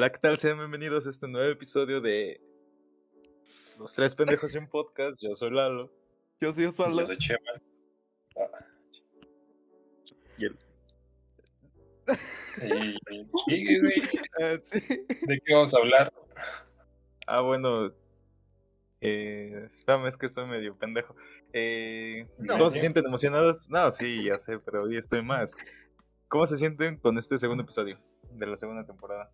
[0.00, 0.38] Hola, ¿qué tal?
[0.38, 2.40] Sean bienvenidos a este nuevo episodio de
[3.78, 5.20] Los Tres Pendejos en Podcast.
[5.20, 5.92] Yo soy Lalo.
[6.40, 7.00] Yo soy Osvaldo.
[7.00, 7.38] Yo soy Chema.
[10.38, 10.58] Y el-
[13.46, 14.02] Y, y- y,
[14.42, 14.56] Ah.
[15.26, 16.10] ¿De qué vamos a hablar?
[17.26, 17.92] Ah, bueno.
[19.02, 21.14] Eh, espérame, es que estoy medio pendejo.
[21.52, 22.54] Eh, No.
[22.54, 23.68] ¿Cómo se sienten emocionados?
[23.68, 25.54] No, sí, ya sé, pero hoy estoy más.
[26.28, 29.30] ¿Cómo se sienten con este segundo episodio de la segunda temporada?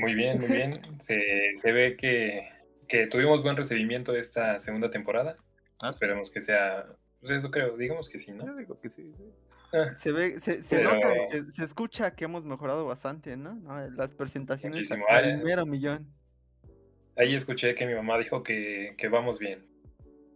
[0.00, 0.72] Muy bien, muy bien.
[1.00, 2.48] Se, se ve que,
[2.88, 5.36] que tuvimos buen recibimiento de esta segunda temporada.
[5.80, 5.96] Ah, sí.
[5.96, 6.86] Esperemos que sea.
[7.20, 8.54] Pues eso creo, digamos que sí, Yo ¿no?
[8.56, 9.12] digo que sí.
[9.16, 9.24] sí.
[9.72, 13.54] Ah, Se ve, se, se Pero- nota, se, se escucha que hemos mejorado bastante, ¿no?
[13.54, 16.06] No, Las presentaciones al Ah, mero millón.
[17.16, 19.66] Ahí escuché que mi mamá dijo que, que vamos bien.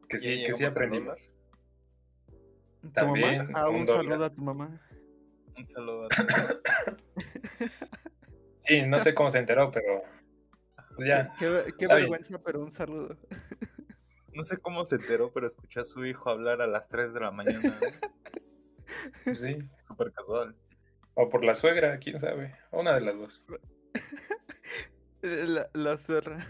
[0.09, 1.31] Que sí, que sí aprendimos.
[2.83, 3.51] ¿Tu También mamá?
[3.55, 4.81] Ah, un un saludo a tu mamá.
[5.57, 6.61] Un saludo a todos.
[8.65, 10.03] Sí, no sé cómo se enteró, pero.
[10.97, 11.33] pues ya.
[11.39, 13.17] Qué, vergüenza, pero un saludo.
[14.33, 17.21] No sé cómo se enteró, pero escuché a su hijo hablar a las 3 de
[17.21, 17.79] la mañana.
[17.83, 17.93] ¿eh?
[19.25, 19.59] pues sí.
[19.87, 20.57] Súper casual.
[21.15, 22.57] O por la suegra, quién sabe.
[22.73, 23.47] Una de las dos.
[25.23, 26.43] La, la zorra.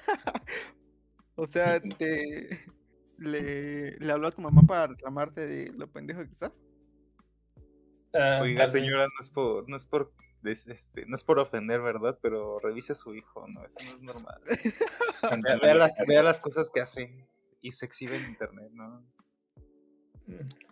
[1.36, 2.68] o sea, te
[3.20, 6.52] le, le habló a tu mamá para reclamarte de lo pendejo que estás.
[8.14, 10.12] Ah, Oiga, señora, no es por, no es por,
[10.44, 12.18] este, no es por ofender, ¿verdad?
[12.22, 13.64] Pero revise a su hijo, ¿no?
[13.64, 14.40] Eso no es normal.
[15.62, 16.08] Vea, las, así.
[16.08, 17.26] vea las cosas que hace
[17.60, 19.04] y se exhibe en internet, ¿no?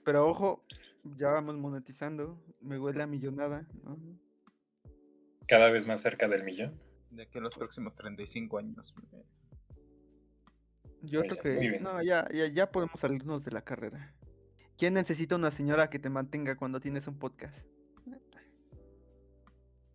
[0.04, 0.64] Pero ojo,
[1.16, 2.42] ya vamos monetizando.
[2.60, 3.98] Me huele a millonada, ¿no?
[5.46, 6.80] Cada vez más cerca del millón.
[7.10, 8.94] De aquí en los próximos 35 años.
[11.02, 14.14] Yo Muy creo que no, ya, ya, ya podemos salirnos de la carrera.
[14.76, 17.66] ¿Quién necesita una señora que te mantenga cuando tienes un podcast?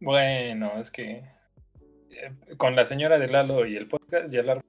[0.03, 1.24] Bueno, es que
[2.09, 4.62] eh, con la señora de Lalo y el podcast ya la...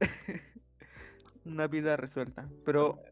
[1.44, 2.48] Una vida resuelta.
[2.64, 3.02] Pero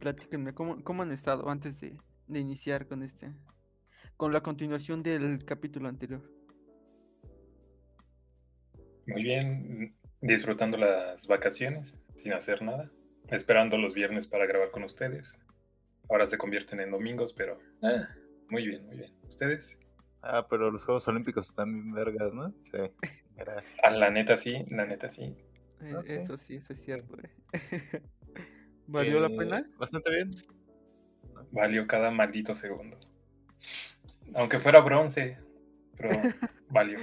[0.00, 1.96] platíquenme, ¿cómo, cómo han estado antes de,
[2.26, 3.32] de iniciar con este?
[4.16, 6.28] Con la continuación del capítulo anterior.
[9.06, 12.90] Muy bien, disfrutando las vacaciones, sin hacer nada,
[13.28, 15.38] esperando los viernes para grabar con ustedes.
[16.08, 18.08] Ahora se convierten en domingos, pero ah,
[18.48, 19.14] muy bien, muy bien.
[19.28, 19.79] ¿Ustedes?
[20.22, 22.52] Ah, pero los Juegos Olímpicos están bien vergas, ¿no?
[22.64, 22.78] Sí,
[23.36, 23.76] gracias.
[23.82, 25.34] Ah, la neta sí, la neta sí.
[25.80, 26.02] Eh.
[26.06, 27.16] Eso sí, eso es cierto.
[27.22, 27.30] eh.
[28.86, 29.66] ¿Valió la Eh, pena?
[29.78, 30.34] Bastante bien.
[31.52, 32.96] Valió cada maldito segundo.
[34.34, 35.38] Aunque fuera bronce,
[35.96, 36.10] pero
[36.68, 36.98] valió.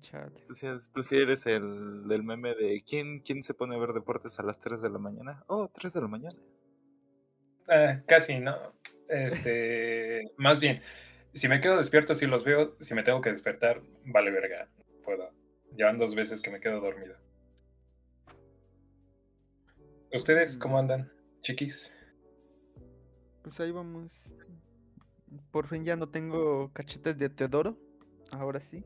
[0.00, 0.40] Chale.
[0.46, 3.78] Tú sí, eres- tú sí eres el del meme de ¿quién, ¿quién se pone a
[3.78, 5.44] ver deportes a las 3 de la mañana?
[5.46, 6.36] Oh, 3 de la mañana.
[7.68, 8.56] Ah, casi, ¿no?
[9.08, 10.82] Este, más bien,
[11.34, 15.02] si me quedo despierto, si los veo, si me tengo que despertar, vale verga, no
[15.02, 15.30] puedo.
[15.76, 17.16] Llevan dos veces que me quedo dormido.
[20.12, 21.10] ¿Ustedes cómo andan,
[21.40, 21.94] chiquis?
[23.42, 24.12] Pues ahí vamos.
[25.50, 27.78] Por fin ya no tengo cachetes de Teodoro.
[28.30, 28.84] Ahora sí.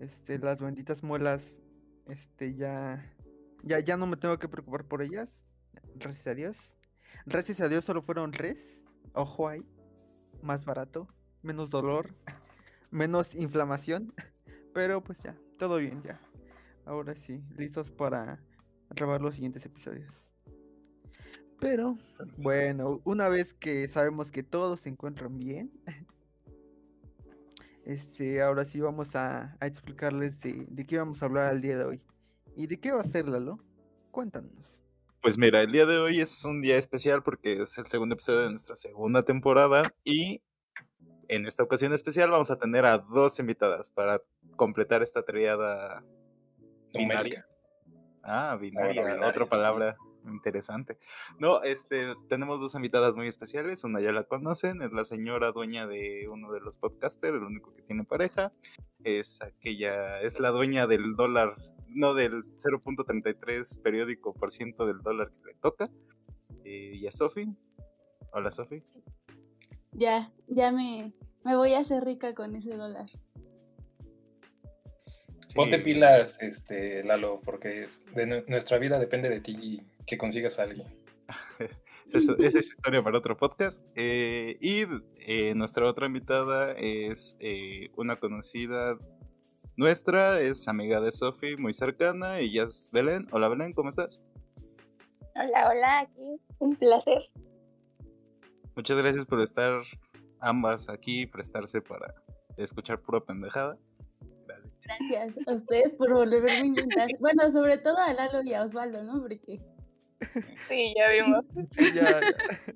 [0.00, 1.60] Este, las benditas muelas.
[2.08, 3.14] Este, ya.
[3.62, 5.44] Ya, ya no me tengo que preocupar por ellas.
[5.94, 6.56] Gracias a Dios.
[7.26, 8.82] Gracias a Dios solo fueron res.
[9.12, 9.64] Ojo ahí.
[10.42, 11.08] Más barato.
[11.42, 12.14] Menos dolor.
[12.90, 14.14] Menos inflamación.
[14.74, 15.36] Pero pues ya.
[15.58, 16.20] Todo bien ya.
[16.84, 17.42] Ahora sí.
[17.56, 18.40] Listos para
[18.90, 20.30] grabar los siguientes episodios.
[21.60, 21.98] Pero,
[22.38, 25.70] bueno, una vez que sabemos que todos se encuentran bien,
[27.84, 31.84] este, ahora sí vamos a, explicarles de, de qué vamos a hablar al día de
[31.84, 32.02] hoy.
[32.56, 33.58] ¿Y de qué va a ser, Lalo?
[34.10, 34.79] Cuéntanos.
[35.22, 38.40] Pues mira, el día de hoy es un día especial porque es el segundo episodio
[38.40, 40.40] de nuestra segunda temporada y
[41.28, 44.22] en esta ocasión especial vamos a tener a dos invitadas para
[44.56, 46.02] completar esta triada
[46.94, 47.46] binaria.
[48.22, 49.50] Ah, binaria, binaria, otra sí.
[49.50, 50.98] palabra interesante.
[51.38, 55.86] No, este, tenemos dos invitadas muy especiales, una ya la conocen, es la señora dueña
[55.86, 58.52] de uno de los podcasters, el único que tiene pareja,
[59.04, 61.56] es aquella, es la dueña del dólar,
[61.94, 65.90] no del 0.33 periódico por ciento del dólar que le toca,
[66.64, 67.46] eh, y a Sofi.
[68.32, 68.82] Hola Sofi.
[69.92, 71.12] Ya, ya me,
[71.44, 73.06] me voy a hacer rica con ese dólar.
[75.56, 80.58] Ponte pilas, este, Lalo, porque de nu- nuestra vida depende de ti y que consigas
[80.60, 80.86] a alguien.
[82.12, 83.84] Eso- esa es historia para otro podcast.
[83.96, 84.84] Eh, y
[85.26, 88.96] eh, nuestra otra invitada es eh, una conocida
[89.80, 93.26] nuestra, es amiga de Sofi, muy cercana, ella es Belén.
[93.32, 94.20] Hola Belén, ¿cómo estás?
[95.34, 96.38] Hola, hola, aquí.
[96.58, 97.22] Un placer.
[98.76, 99.80] Muchas gracias por estar
[100.40, 102.14] ambas aquí, prestarse para
[102.58, 103.78] escuchar pura pendejada.
[104.82, 105.08] Gracias.
[105.10, 107.08] Gracias a ustedes por volverme a invitar.
[107.18, 109.22] Bueno, sobre todo a Lalo y a Osvaldo, ¿no?
[109.22, 109.62] Porque
[110.68, 111.46] Sí, ya vimos.
[111.72, 112.74] Sí, ya, ya.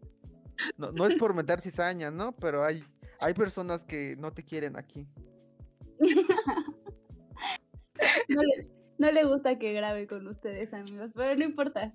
[0.79, 2.33] No, no es por meter cizaña, ¿no?
[2.33, 2.83] Pero hay,
[3.21, 5.07] hay personas que no te quieren aquí.
[8.29, 11.93] no le, no le gusta que grabe con ustedes, amigos, pero no importa.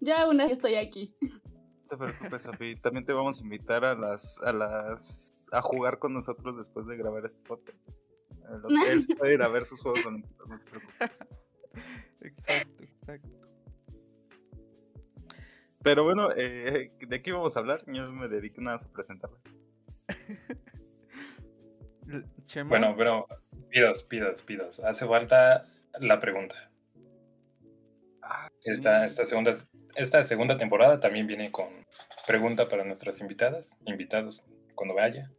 [0.00, 1.14] Yo aún así estoy aquí.
[1.20, 2.76] No te preocupes, Sofi.
[2.76, 6.96] También te vamos a invitar a las, a las a jugar con nosotros después de
[6.96, 7.78] grabar este podcast.
[8.62, 11.10] Lo que Él se puede ir a ver sus juegos olímpicos, no te preocupes.
[12.20, 13.28] Exacto, exacto.
[15.82, 17.84] Pero bueno, eh, ¿de qué vamos a hablar?
[17.86, 19.40] Yo me dedico nada a presentarles.
[22.68, 23.26] Bueno, pero
[23.74, 24.80] pidas, pidas, pidas.
[24.80, 25.66] Hace falta
[25.98, 26.54] la pregunta.
[28.22, 28.70] Ah, sí.
[28.70, 29.52] Esta, esta, segunda,
[29.96, 31.84] esta segunda temporada también viene con
[32.26, 35.30] pregunta para nuestras invitadas, invitados cuando vaya.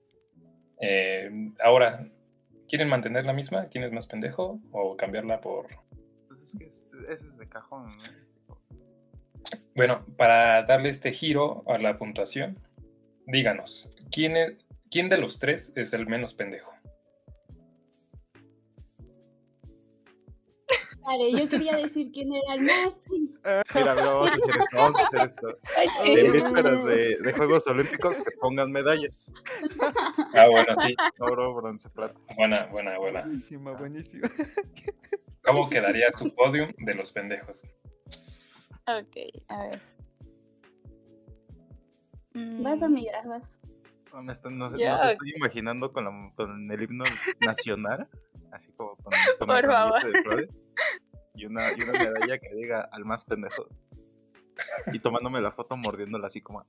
[0.81, 1.31] Eh,
[1.63, 2.07] ahora,
[2.67, 3.67] ¿quieren mantener la misma?
[3.69, 4.59] ¿Quién es más pendejo?
[4.71, 5.67] ¿O cambiarla por...
[6.27, 8.03] Pues es que es- ese es de cajón, ¿no?
[9.75, 12.59] Bueno, para darle este giro a la puntuación,
[13.27, 14.53] díganos, ¿quién, es-
[14.91, 16.74] ¿quién de los tres es el menos pendejo?
[21.05, 22.93] Vale, yo quería decir quién era el más.
[23.75, 25.47] Mira, vamos a hacer esto, vamos a hacer esto.
[26.03, 26.31] Sí.
[26.31, 29.31] vísperas de, de Juegos Olímpicos que pongan medallas.
[30.33, 32.19] Ah, bueno, sí, Oro, bronce, plata.
[32.35, 33.21] buena, buena, buena.
[33.21, 34.27] buenísima, buenísima.
[35.43, 37.67] ¿Cómo quedaría su podium de los pendejos?
[38.87, 39.81] Ok, a ver.
[42.33, 43.43] Vas, Mm, vas.
[44.13, 47.03] No, me estoy- no estoy imaginando con, la- con el himno
[47.41, 48.07] nacional,
[48.55, 50.03] así como con, con Por favor.
[50.03, 50.49] de flores,
[51.35, 53.67] y una, y una medalla que diga al más pendejo.
[54.93, 56.65] Y tomándome la foto mordiéndola así como.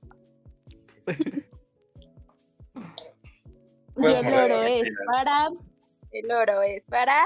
[3.97, 5.49] Y Puedes el oro es para.
[6.11, 7.23] El oro es para.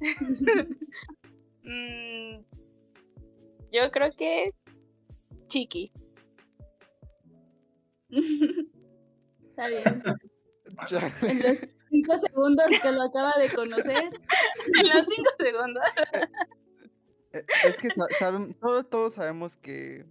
[1.66, 2.44] Mm,
[3.72, 4.52] yo creo que.
[5.46, 5.90] Chiqui.
[8.10, 10.02] Está bien.
[10.86, 11.68] Chale.
[11.94, 14.10] Cinco segundos que lo acaba de conocer.
[14.66, 15.84] En los cinco segundos.
[17.32, 20.04] Eh, Es que sa- saben, todos, todos sabemos que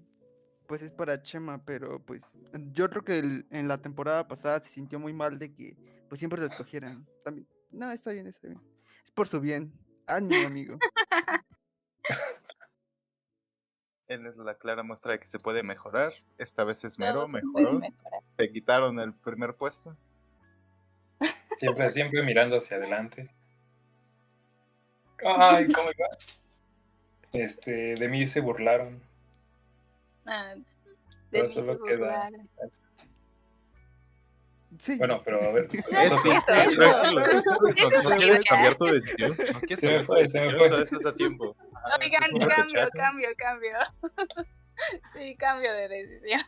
[0.65, 2.23] pues es para Chema, pero pues
[2.71, 5.75] yo creo que el- en la temporada pasada se sintió muy mal de que
[6.07, 7.05] pues siempre lo escogieran.
[7.25, 8.61] También, no, está bien, está bien.
[9.05, 9.73] Es por su bien.
[10.07, 10.77] Ánimo, amigo.
[14.07, 16.13] Él es la clara muestra de que se puede mejorar.
[16.37, 17.81] Esta vez es mero, mejoró.
[18.37, 19.97] Te quitaron el primer puesto.
[21.55, 23.29] Siempre, siempre mirando hacia adelante.
[25.25, 26.07] Ay, ¿cómo iba?
[27.31, 29.01] Este, de mí se burlaron.
[30.25, 30.55] Ah,
[31.31, 32.29] Pero solo queda-.
[34.77, 34.97] Sí.
[34.97, 35.69] Bueno, pero a ver.
[35.71, 36.21] eso.
[36.25, 39.29] No, Eso no sí, quieres cambiar tu decisión.
[39.53, 40.81] No quieres Se me fue, se me fue.
[40.81, 41.55] Estás a tiempo.
[41.75, 43.77] Ah, Oigan, cambio, cambio, cambio.
[45.13, 46.41] Sí, cambio de decisión.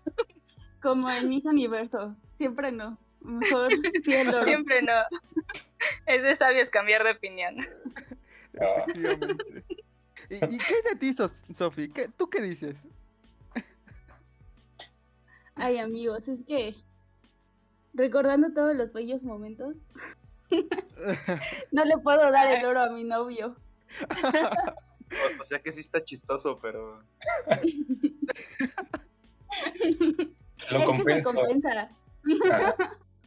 [0.81, 2.15] Como en mis universo.
[2.35, 2.97] Siempre no.
[3.25, 3.71] Mejor
[4.27, 4.43] oro.
[4.43, 4.93] Siempre no.
[6.05, 7.55] Es de sabios cambiar de opinión.
[8.53, 9.63] Efectivamente.
[10.29, 11.13] ¿Y, y qué hay de ti,
[11.53, 11.89] Sofi?
[11.89, 12.77] ¿Qué- ¿Tú qué dices?
[15.55, 16.75] Ay, amigos, es que.
[17.93, 19.77] Recordando todos los bellos momentos,
[21.71, 23.55] no le puedo dar el oro a mi novio.
[25.37, 27.01] O, o sea que sí está chistoso, pero.
[27.49, 27.53] lo
[29.71, 30.27] es que
[30.67, 31.33] se compenso.
[31.33, 31.89] compensa.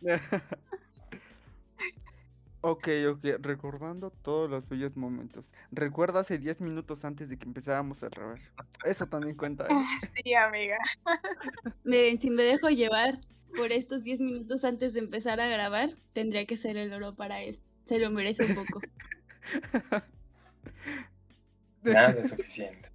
[2.60, 5.46] ok, ok, recordando todos los bellos momentos.
[5.70, 8.40] Recuerda hace 10 minutos antes de que empezáramos a grabar.
[8.84, 9.64] Eso también cuenta.
[9.64, 9.68] ¿eh?
[10.24, 10.78] Sí, amiga.
[11.84, 13.18] Miren, si me dejo llevar
[13.56, 17.42] por estos 10 minutos antes de empezar a grabar, tendría que ser el oro para
[17.42, 17.60] él.
[17.86, 18.80] Se lo merece un poco.
[21.82, 22.87] Nada es suficiente.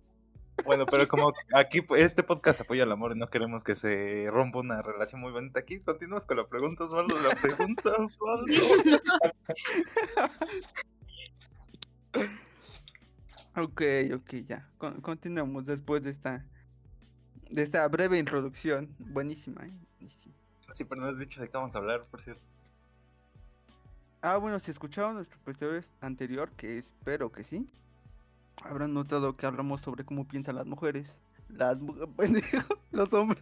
[0.66, 4.60] Bueno, pero como aquí este podcast apoya el amor y no queremos que se rompa
[4.60, 7.16] una relación muy bonita aquí, continúas con la pregunta, Osvaldo.
[7.22, 8.46] La pregunta, Osvaldo.
[13.56, 13.82] Ok,
[14.16, 14.70] ok, ya.
[14.78, 16.46] Con- continuamos después de esta
[17.50, 18.96] de esta breve introducción.
[18.98, 19.74] Buenísima, ¿eh?
[20.00, 20.34] Buenísima.
[20.72, 22.42] Sí, pero no has dicho de qué vamos a hablar, por cierto.
[24.24, 27.70] Ah, bueno, si escucharon nuestro episodio anterior, que espero que sí,
[28.64, 31.22] habrán notado que hablamos sobre cómo piensan las mujeres.
[31.50, 33.42] Las mu- pendejo, los hombres.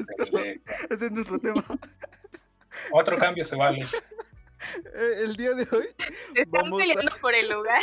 [0.89, 1.63] Ese es nuestro tema.
[2.91, 3.85] Otro cambio se vale.
[4.93, 5.87] Eh, El día de hoy
[6.35, 7.81] Se están Vamos a- peleando por el lugar.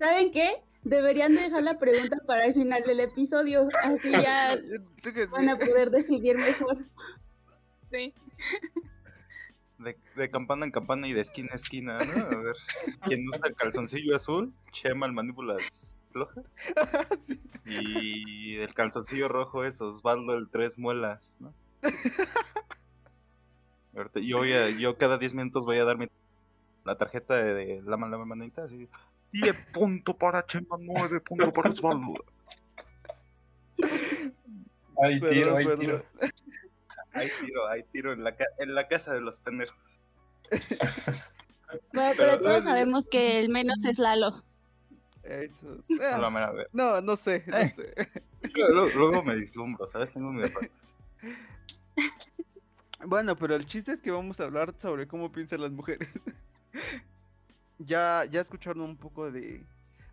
[0.00, 0.56] ¿Saben qué?
[0.82, 3.68] Deberían dejar la pregunta para el final del episodio.
[3.84, 4.56] Así ya
[5.04, 5.10] sí.
[5.30, 6.78] van a poder decidir mejor.
[7.92, 8.12] Sí.
[9.78, 12.24] De, de campana en campana y de esquina a esquina, ¿no?
[12.26, 12.56] A ver,
[13.06, 14.52] ¿quién usa el calzoncillo azul?
[14.72, 16.44] Chema, el mandíbulas flojas.
[17.26, 17.40] Sí.
[17.66, 21.52] Y el calzoncillo rojo es Osvaldo, el tres muelas, ¿no?
[24.22, 26.08] Yo, voy a- yo cada 10 minutos voy a dar mi,
[26.84, 28.88] la tarjeta de, de la la manita, así.
[29.32, 32.14] 10 puntos para Chema, 9 puntos para Osvaldo.
[35.02, 35.80] Hay tiro, Perdón, hay perdón.
[35.80, 36.04] tiro.
[37.12, 39.76] Hay tiro, hay tiro en la, ca- en la casa de los pendejos.
[40.50, 41.20] Bueno,
[41.92, 44.44] Pero- pero todos sabemos que el menos es Lalo.
[45.28, 45.84] Eso.
[46.10, 46.68] A Ah, la mera vez.
[46.72, 47.74] No, no sé, no Eh.
[47.76, 48.22] sé.
[48.54, 50.10] Luego, luego me dislumbro, ¿sabes?
[50.12, 50.94] Tengo mis defectos.
[53.06, 56.08] Bueno, pero el chiste es que vamos a hablar sobre cómo piensan las mujeres.
[57.78, 59.64] ya, ya escucharon un poco de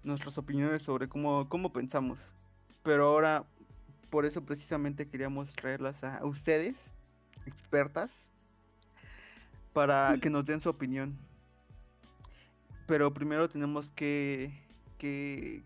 [0.03, 2.19] nuestras opiniones sobre cómo, cómo pensamos.
[2.83, 3.45] Pero ahora,
[4.09, 6.91] por eso precisamente queríamos traerlas a ustedes,
[7.47, 8.35] expertas,
[9.73, 11.17] para que nos den su opinión.
[12.87, 14.51] Pero primero tenemos que,
[15.05, 15.63] que,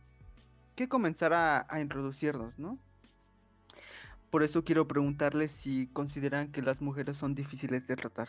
[0.76, 2.78] que comenzar a, a introducirnos, ¿no?
[4.30, 8.28] Por eso quiero preguntarles si consideran que las mujeres son difíciles de tratar.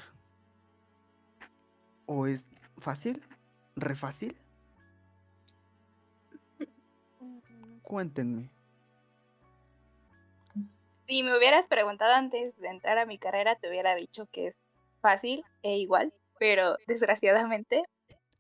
[2.07, 2.45] ¿O es
[2.79, 3.23] fácil?
[3.77, 4.37] ¿Re fácil?
[7.83, 8.49] Cuéntenme.
[11.09, 14.55] Si me hubieras preguntado antes de entrar a mi carrera, te hubiera dicho que es
[15.03, 17.83] fácil e igual, pero desgraciadamente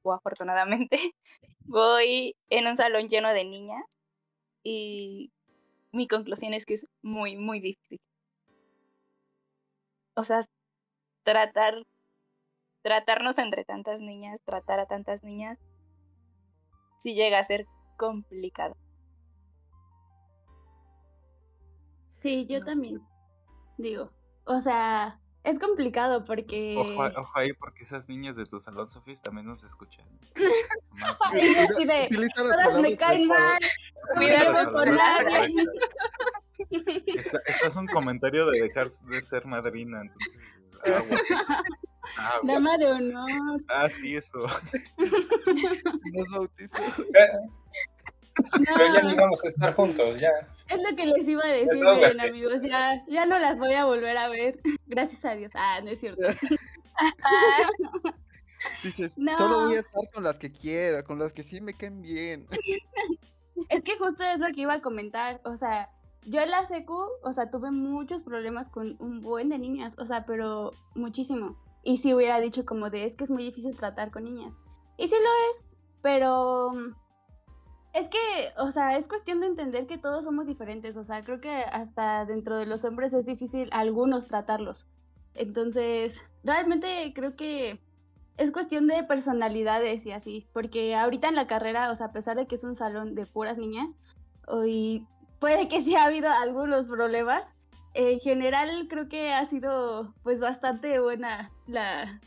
[0.03, 0.99] o afortunadamente
[1.61, 3.85] voy en un salón lleno de niñas
[4.63, 5.33] y
[5.93, 8.01] mi conclusión es que es muy, muy difícil.
[10.15, 10.45] O sea,
[11.23, 11.83] tratar,
[12.83, 15.59] tratarnos entre tantas niñas, tratar a tantas niñas,
[16.99, 17.67] sí llega a ser
[17.97, 18.77] complicado.
[22.23, 23.01] Sí, yo también.
[23.79, 24.13] Digo,
[24.45, 26.77] o sea, es complicado porque...
[26.77, 30.07] Ojo, ahí, porque esas niñas de tu salón, Sofis, también nos escuchan.
[31.33, 33.59] De, las Todas me caen mal.
[34.15, 35.55] Cuidado con nadie.
[37.07, 40.43] Esta, esta es un comentario de dejar de ser madrina, entonces.
[40.85, 41.23] aguas.
[42.17, 42.43] Aguas.
[42.45, 43.31] Dama de honor.
[43.69, 44.39] Ah, sí, eso.
[46.13, 46.77] Nos bautizó.
[48.53, 50.31] Pero ya No, ni vamos a estar juntos, ya.
[50.71, 52.63] Es lo que les iba a decir, miren, amigos.
[52.63, 54.61] Ya, ya no las voy a volver a ver.
[54.87, 55.51] Gracias a Dios.
[55.55, 56.27] Ah, no es cierto.
[58.85, 59.37] Dices, No.
[59.37, 62.47] solo voy a estar con las que quiera, con las que sí me caen bien.
[63.69, 65.91] Es que justo es lo que iba a comentar, o sea,
[66.25, 70.07] yo en la secu, o sea, tuve muchos problemas con un buen de niñas, o
[70.07, 71.59] sea, pero muchísimo.
[71.85, 74.55] Y si hubiera dicho como de, es que es muy difícil tratar con niñas.
[74.97, 75.63] Y sí lo es,
[76.01, 76.73] pero
[77.93, 78.19] es que,
[78.57, 82.25] o sea, es cuestión de entender que todos somos diferentes, o sea, creo que hasta
[82.25, 84.87] dentro de los hombres es difícil algunos tratarlos.
[85.35, 87.81] Entonces, realmente creo que
[88.37, 92.37] es cuestión de personalidades y así, porque ahorita en la carrera, o sea, a pesar
[92.37, 93.89] de que es un salón de puras niñas,
[94.67, 95.07] y
[95.39, 97.45] puede que sí ha habido algunos problemas,
[97.95, 102.21] en general creo que ha sido pues bastante buena la...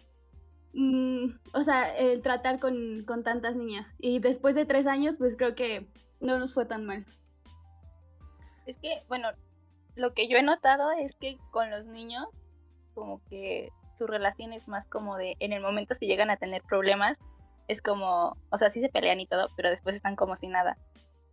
[0.74, 3.88] mm, o sea, el tratar con, con tantas niñas.
[4.00, 5.88] Y después de tres años, pues creo que
[6.20, 7.06] no nos fue tan mal.
[8.65, 9.30] Es que, bueno,
[9.96, 12.27] lo que yo he notado es que con los niños,
[12.94, 16.63] como que su relación es más como de, en el momento si llegan a tener
[16.63, 17.18] problemas,
[17.68, 20.77] es como, o sea, sí se pelean y todo, pero después están como si nada.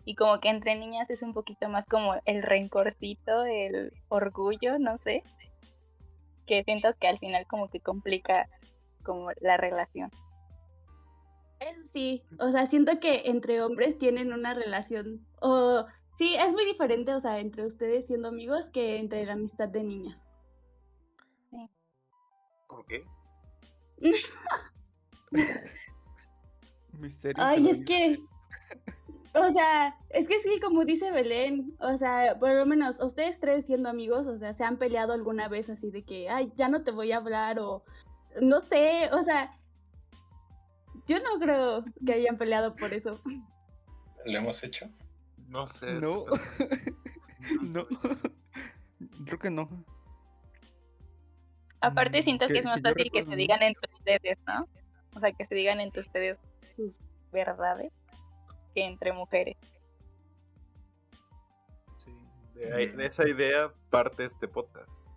[0.04, 4.98] Y como que entre niñas es un poquito más como el rencorcito, el orgullo, no
[4.98, 5.22] sé,
[6.46, 8.48] que siento que al final como que complica
[9.02, 10.10] como la relación.
[11.60, 15.84] Eso sí, o sea, siento que entre hombres tienen una relación, o
[16.16, 19.82] sí, es muy diferente, o sea, entre ustedes siendo amigos que entre la amistad de
[19.82, 20.18] niñas.
[22.66, 23.04] ¿Por qué?
[26.98, 28.18] Misterios Ay, es que,
[29.34, 33.66] o sea, es que sí, como dice Belén, o sea, por lo menos ustedes tres
[33.66, 36.82] siendo amigos, o sea, se han peleado alguna vez así de que, ay, ya no
[36.82, 37.84] te voy a hablar o
[38.40, 39.56] no sé, o sea,
[41.06, 43.20] yo no creo que hayan peleado por eso.
[44.24, 44.86] Lo hemos hecho.
[45.48, 46.00] No sé.
[46.00, 46.24] No.
[47.62, 47.86] No.
[49.24, 49.66] Creo que no.
[51.80, 54.68] Aparte Mm, siento que, que- es más que fácil que se digan entre ustedes, ¿no?
[55.16, 56.38] O sea, que se digan entre ustedes
[56.76, 57.00] sus
[57.32, 57.90] verdades
[58.74, 59.56] que entre mujeres.
[61.96, 62.14] Sí,
[62.54, 65.08] de, de esa idea parte este podcast.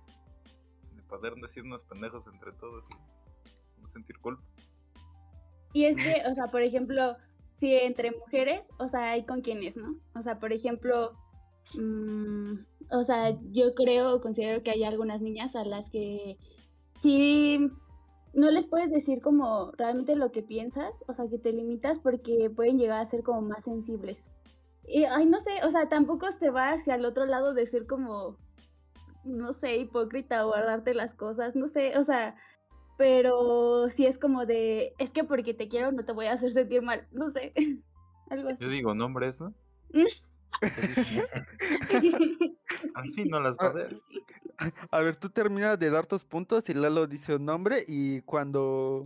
[1.13, 4.41] De poder decirnos pendejos entre todos y no sentir culpa.
[5.71, 7.15] Y es que, o sea, por ejemplo,
[7.57, 9.95] si entre mujeres, o sea, hay con quienes, ¿no?
[10.15, 11.13] O sea, por ejemplo,
[11.75, 12.53] mm,
[12.91, 16.37] o sea, yo creo, considero que hay algunas niñas a las que
[16.99, 17.59] sí,
[18.33, 22.49] no les puedes decir como realmente lo que piensas, o sea, que te limitas porque
[22.49, 24.31] pueden llegar a ser como más sensibles.
[24.85, 27.85] Y, ay, no sé, o sea, tampoco se va hacia el otro lado de ser
[27.85, 28.37] como,
[29.23, 32.35] no sé, hipócrita o guardarte las cosas, no sé, o sea,
[32.97, 36.51] pero sí es como de, es que porque te quiero no te voy a hacer
[36.51, 37.53] sentir mal, no sé,
[38.29, 38.63] algo así.
[38.63, 39.53] Yo digo nombres, ¿no?
[42.95, 44.01] Al fin no las va a ver.
[44.91, 49.03] A ver, tú terminas de dar tus puntos y Lalo dice un nombre y cuando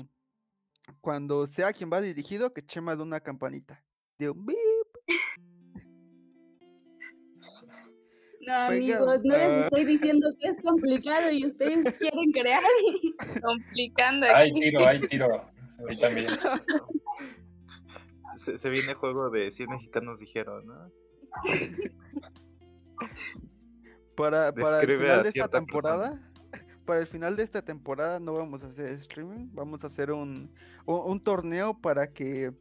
[1.02, 3.84] cuando sea quien va dirigido que Chema de una campanita.
[4.18, 4.46] De un
[8.48, 9.64] No, amigos, no les ah.
[9.66, 12.64] estoy diciendo que es complicado y ustedes quieren crear.
[13.42, 15.36] Complicando Hay tiro, hay tiro.
[15.36, 16.28] A mí también.
[18.38, 20.92] Se, se viene juego de 100 mexicanos dijeron, ¿no?
[24.16, 26.32] Para, para el final de esta temporada,
[26.86, 30.54] para el final de esta temporada no vamos a hacer streaming, vamos a hacer un,
[30.86, 32.54] un, un torneo para que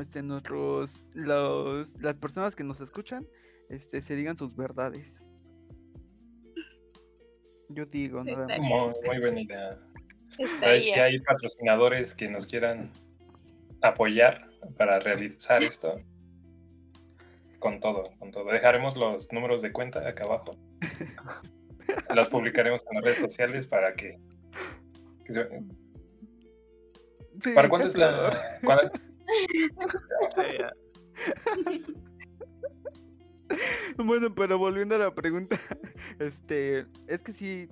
[0.00, 3.26] este, nuestros, los, las personas que nos escuchan
[3.68, 5.22] este, se digan sus verdades.
[7.68, 8.58] Yo digo, nada más.
[8.60, 9.78] Muy, muy buena idea.
[10.60, 12.90] ¿Sabes que hay patrocinadores que nos quieran
[13.82, 16.00] apoyar para realizar esto?
[17.58, 18.50] Con todo, con todo.
[18.52, 20.52] Dejaremos los números de cuenta acá abajo.
[22.14, 24.18] Los publicaremos en las redes sociales para que.
[25.24, 25.48] que se-
[27.42, 28.58] Sí, ¿Para cuándo es la.?
[28.62, 28.90] cuándo-
[30.58, 30.72] ya.
[33.96, 35.58] Bueno, pero volviendo a la pregunta,
[36.18, 37.68] este, es que sí,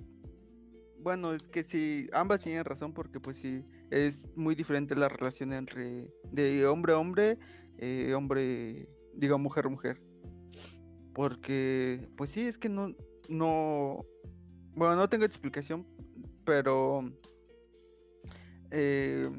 [0.99, 5.53] bueno, es que sí, ambas tienen razón porque pues sí, es muy diferente la relación
[5.53, 7.37] entre de hombre a hombre,
[7.77, 10.01] eh, hombre, digo mujer a mujer.
[11.13, 12.93] Porque, pues sí, es que no,
[13.29, 14.05] no,
[14.73, 15.87] bueno, no tengo explicación,
[16.43, 17.09] pero,
[18.71, 19.29] eh,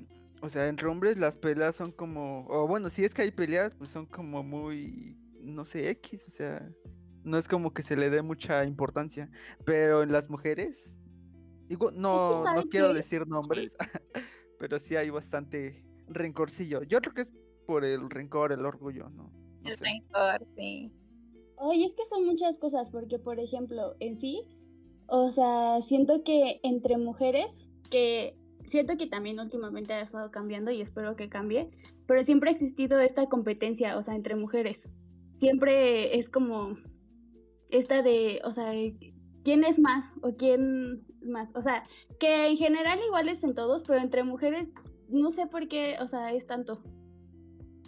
[0.40, 3.74] o sea, entre hombres las peleas son como, o bueno, si es que hay peleas,
[3.76, 6.68] pues son como muy, no sé, X, o sea,
[7.24, 9.30] no es como que se le dé mucha importancia,
[9.64, 10.98] pero en las mujeres,
[11.68, 13.74] igual, no, no ¿saben quiero decir nombres,
[14.58, 16.82] pero sí hay bastante rencorcillo.
[16.82, 17.32] Yo creo que es
[17.66, 19.32] por el rencor, el orgullo, ¿no?
[19.62, 19.84] No El sé.
[19.84, 20.92] rencor, sí.
[21.56, 24.42] Oye, es que son muchas cosas, porque por ejemplo, en sí,
[25.06, 28.36] o sea, siento que entre mujeres, que
[28.68, 31.70] siento que también últimamente ha estado cambiando y espero que cambie,
[32.06, 34.88] pero siempre ha existido esta competencia, o sea, entre mujeres.
[35.38, 36.76] Siempre es como
[37.68, 38.72] esta de, o sea,
[39.44, 41.48] quién es más o quién más.
[41.54, 41.82] O sea,
[42.18, 44.68] que en general igual es en todos, pero entre mujeres
[45.08, 46.82] no sé por qué, o sea, es tanto.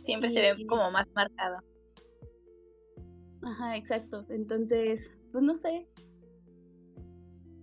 [0.02, 1.60] Siempre se ve como más marcado.
[3.42, 4.24] Ajá, exacto.
[4.30, 5.86] Entonces, pues no sé.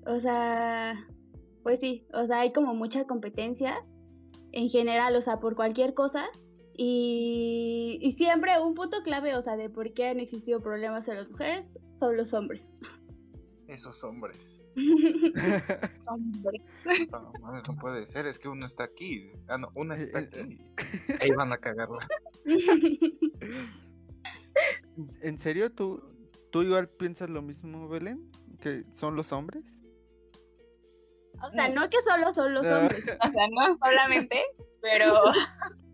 [0.06, 1.08] O sea,
[1.64, 3.84] pues sí, o sea, hay como mucha competencia
[4.52, 6.26] en general, o sea, por cualquier cosa.
[6.78, 11.18] Y, y siempre un punto clave, o sea, de por qué han existido problemas en
[11.18, 11.66] las mujeres,
[12.00, 12.62] son los hombres.
[13.68, 14.62] Esos hombres.
[16.06, 16.62] Hombre.
[17.12, 17.32] No,
[17.80, 19.32] puede ser, es que uno está aquí.
[19.48, 20.60] Ah, no, una Eh, está eh, aquí.
[21.22, 22.00] Ahí van a cagarla.
[25.22, 25.72] ¿En serio?
[25.72, 26.04] ¿Tú,
[26.52, 28.30] ¿Tú igual piensas lo mismo, Belén?
[28.60, 29.80] ¿Que son los hombres?
[31.42, 33.04] o sea, no que solo son los hombres.
[33.04, 34.42] O sea, no solamente,
[34.82, 35.22] pero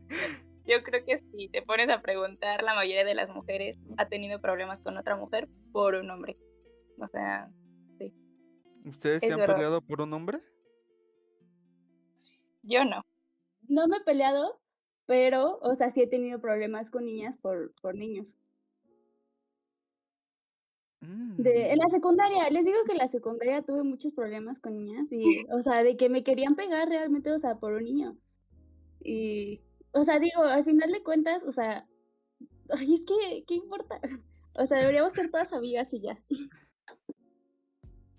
[0.66, 4.42] yo creo que si te pones a preguntar, la mayoría de las mujeres ha tenido
[4.42, 6.38] problemas con otra mujer por un hombre.
[7.00, 7.50] O sea,
[8.86, 9.56] ¿Ustedes se han verdad.
[9.56, 10.40] peleado por un hombre?
[12.64, 13.02] yo no.
[13.68, 14.62] No me he peleado,
[15.06, 18.38] pero, o sea, sí he tenido problemas con niñas por, por niños.
[21.38, 21.90] De, en la Mm.
[21.90, 25.84] secundaria, les digo que en la secundaria tuve muchos problemas con niñas y, o sea,
[25.84, 28.18] de que me querían pegar realmente, o sea, por un niño.
[29.00, 29.62] Y,
[29.94, 31.86] o sea, digo, al final de cuentas, o sea,
[32.70, 34.00] ay, es que, ¿qué importa?
[34.54, 36.20] O sea, deberíamos ser todas amigas y ya.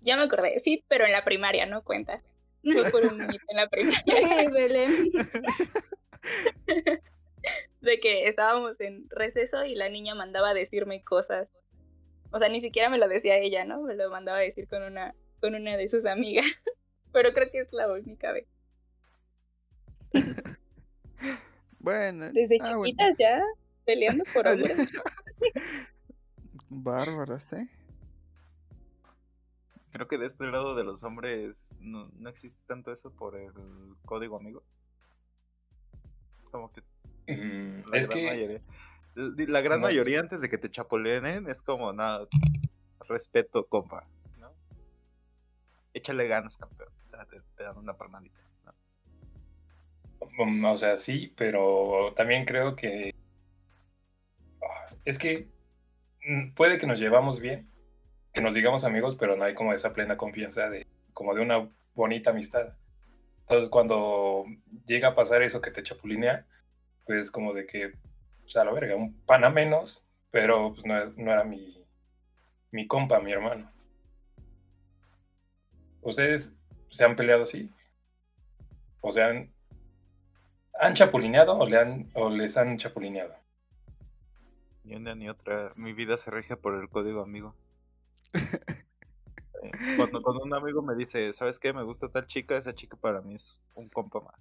[0.01, 2.23] Ya me acordé, sí, pero en la primaria no cuenta.
[2.63, 4.49] Fue por un niñito en la primaria.
[4.51, 5.11] Belén.
[7.81, 11.47] de que estábamos en receso y la niña mandaba a decirme cosas.
[12.31, 13.83] O sea, ni siquiera me lo decía ella, ¿no?
[13.83, 16.47] Me lo mandaba a decir con una, con una de sus amigas.
[17.11, 18.47] Pero creo que es la única vez.
[21.83, 22.31] Bueno.
[22.31, 22.83] Desde ah, bueno.
[22.85, 23.43] chiquitas ya
[23.85, 24.91] peleando por hombres.
[26.69, 27.69] Bárbaras, ¿eh?
[29.91, 33.51] Creo que de este lado de los hombres no, no existe tanto eso por el
[34.05, 34.63] código amigo.
[36.51, 36.81] Como que
[37.25, 38.25] Mm, la es gran que.
[38.27, 38.61] mayoría.
[39.15, 42.27] l- La gran No, es- mayoría antes de que te chapolenen es como nada,
[43.07, 44.05] respeto, compa,
[44.39, 44.51] ¿no?
[45.93, 46.89] Échale ganas, campeón.
[47.29, 48.37] Te, te dan una palmadita,
[50.65, 53.13] O sea, sí, pero también creo que
[54.61, 55.47] ah, es que
[56.25, 57.69] mm, puede que nos llevamos bien,
[58.33, 61.69] que nos digamos amigos, pero no hay como esa plena confianza de como de una
[61.95, 62.73] bonita amistad.
[63.41, 64.45] Entonces, cuando
[64.87, 66.45] llega a pasar eso que te chapulinea,
[67.05, 71.31] pues como de que, o sea, la verga, un pana menos, pero pues, no, no
[71.31, 71.85] era mi,
[72.71, 73.71] mi compa, mi hermano.
[76.01, 76.55] ¿Ustedes
[76.89, 77.69] se han peleado así?
[79.01, 79.52] O sea, ¿han,
[80.83, 83.33] han chapulineado o, le han, o les han chapulineado?
[84.83, 85.71] Ni una ni otra.
[85.75, 87.55] Mi vida se rige por el código amigo.
[89.63, 91.71] Eh, Cuando, cuando un amigo me dice, ¿sabes qué?
[91.71, 94.35] Me gusta tal chica, esa chica para mí es un compa más.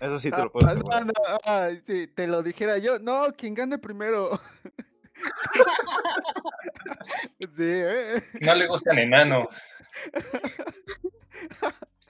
[0.00, 1.06] Eso sí te lo puedo Ah, asegurar.
[1.06, 2.98] no, no, ay, sí, te lo dijera yo.
[2.98, 4.38] No, quien gane primero.
[7.56, 8.22] sí, ¿eh?
[8.42, 9.62] No le gustan enanos.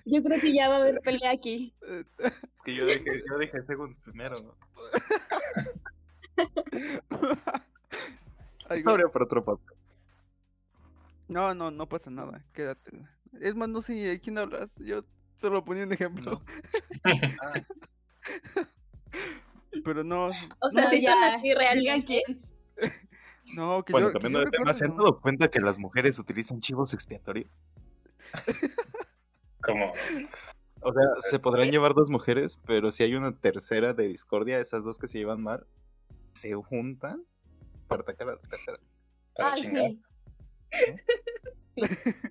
[0.05, 1.75] Yo creo que ya va a haber pelea aquí.
[1.83, 4.57] Es que yo dije, yo dije segundos primero, ¿no?
[8.69, 9.79] Ay, por otro podcast.
[11.29, 12.45] No, no, no pasa nada.
[12.53, 12.91] Quédate.
[13.41, 14.71] Es más, no sé de quién hablas.
[14.77, 15.05] Yo
[15.37, 16.43] solo ponía un ejemplo.
[17.05, 17.61] Ah,
[19.85, 22.23] Pero no, O sea, No, son ya, así realmente.
[22.27, 22.41] quién.
[23.55, 25.79] no, que bueno, yo, que cambiando yo de tema, ¿se han dado cuenta que las
[25.79, 27.51] mujeres utilizan chivos expiatorios?
[29.65, 29.93] Como,
[30.81, 34.85] O sea, se podrán llevar dos mujeres, pero si hay una tercera de discordia, esas
[34.85, 35.67] dos que se llevan mal,
[36.33, 37.25] se juntan
[37.89, 38.79] para atacar a la tercera.
[39.35, 39.91] para Ay, chingar.
[39.91, 39.99] sí.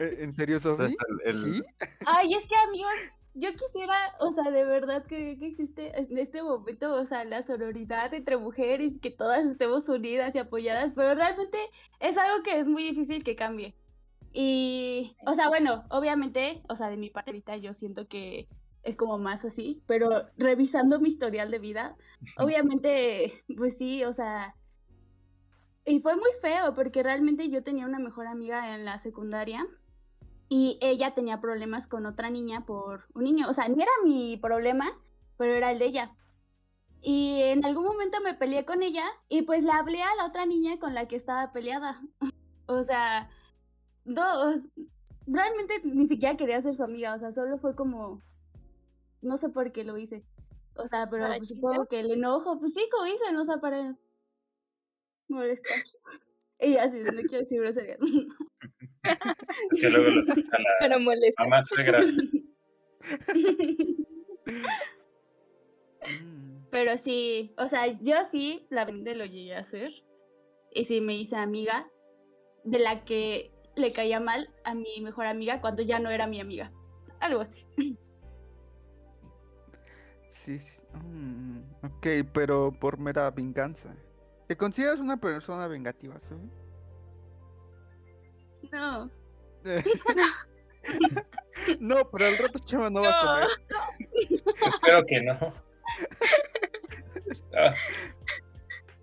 [0.00, 0.96] ¿Eh, ¿En serio, O sea, Sofi?
[1.24, 1.62] el- ¿Sí?
[2.06, 2.94] Ay, es que amigos,
[3.34, 7.42] yo quisiera, o sea, de verdad que, que existe en este momento, o sea, la
[7.42, 11.58] sororidad entre mujeres, que todas estemos unidas y apoyadas, pero realmente
[12.00, 13.74] es algo que es muy difícil que cambie.
[14.32, 18.48] Y, o sea, bueno, obviamente, o sea, de mi parte ahorita yo siento que
[18.82, 21.96] es como más así, pero revisando mi historial de vida,
[22.38, 24.54] obviamente, pues sí, o sea,
[25.84, 29.66] y fue muy feo porque realmente yo tenía una mejor amiga en la secundaria
[30.48, 33.48] y ella tenía problemas con otra niña por un niño.
[33.48, 34.92] O sea, no era mi problema,
[35.36, 36.16] pero era el de ella.
[37.00, 40.44] Y en algún momento me peleé con ella y pues le hablé a la otra
[40.46, 42.00] niña con la que estaba peleada.
[42.66, 43.28] O sea,
[44.04, 44.62] no,
[45.26, 48.20] realmente ni siquiera quería ser su amiga, o sea, solo fue como,
[49.22, 50.24] no sé por qué lo hice.
[50.76, 53.58] O sea, pero ¿Para pues, supongo que el enojo, pues sí, como dicen, o sea,
[53.58, 53.96] para
[55.28, 55.72] molestar.
[56.62, 57.96] Y así, no quiero decir grosería.
[59.70, 61.42] Es que luego lo escucha la Pero molesta.
[61.42, 62.04] mamá suegra.
[66.70, 69.90] Pero sí, o sea, yo sí, la verdad lo llegué a hacer.
[70.74, 71.88] Y sí me hice amiga
[72.64, 76.40] de la que le caía mal a mi mejor amiga cuando ya no era mi
[76.40, 76.72] amiga.
[77.20, 77.64] Algo así.
[80.30, 80.80] Sí, sí.
[80.94, 83.94] mm, ok, pero por mera venganza.
[84.46, 86.16] ¿Te consideras una persona vengativa?
[88.72, 89.10] No.
[91.78, 93.20] no, pero al rato Chema no va a No.
[93.26, 93.48] comer.
[94.66, 95.38] Espero que no.
[97.54, 97.74] Ah,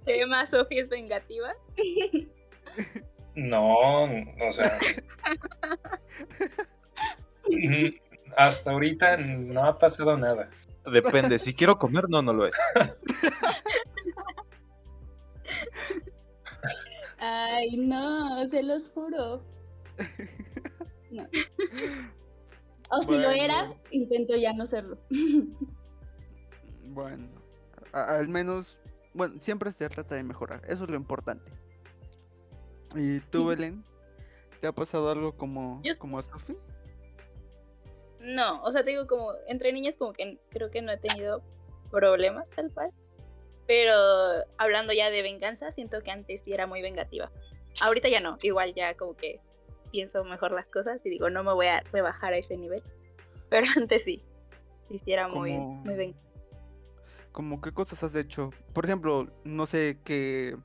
[0.06, 1.51] Chema, Sofía es vengativa.
[3.38, 4.78] no, o sea.
[8.36, 10.50] Hasta ahorita no ha pasado nada.
[10.91, 12.56] Depende, si quiero comer, no, no lo es.
[17.19, 19.43] Ay, no, se los juro.
[21.12, 21.28] No.
[22.89, 24.97] O si lo era, intento ya no serlo.
[26.86, 27.28] Bueno,
[27.91, 28.80] al menos,
[29.13, 31.52] bueno, siempre se trata de mejorar, eso es lo importante.
[32.99, 33.83] ¿Y tú, Belén?
[34.62, 36.55] ¿Te ha pasado algo como, Yo como a Sofi?
[38.19, 41.41] No, o sea, te digo, como entre niñas, como que creo que no he tenido
[41.91, 42.91] problemas tal cual.
[43.67, 43.93] Pero
[44.57, 47.31] hablando ya de venganza, siento que antes sí era muy vengativa.
[47.79, 49.39] Ahorita ya no, igual ya como que
[49.91, 52.81] pienso mejor las cosas y digo, no me voy a rebajar a ese nivel.
[53.49, 54.23] Pero antes sí,
[54.89, 56.27] sí, sí era muy, Como- muy vengativa.
[57.31, 58.49] ¿Cómo qué cosas has hecho?
[58.73, 60.57] Por ejemplo, no sé, que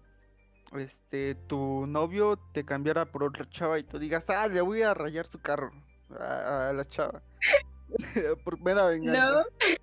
[0.79, 4.95] este tu novio te cambiara por otra chava y tú digas, ah, le voy a
[4.95, 5.73] rayar su carro
[6.19, 7.23] a, la chava.
[8.45, 9.31] por mera venganza.
[9.33, 9.45] No.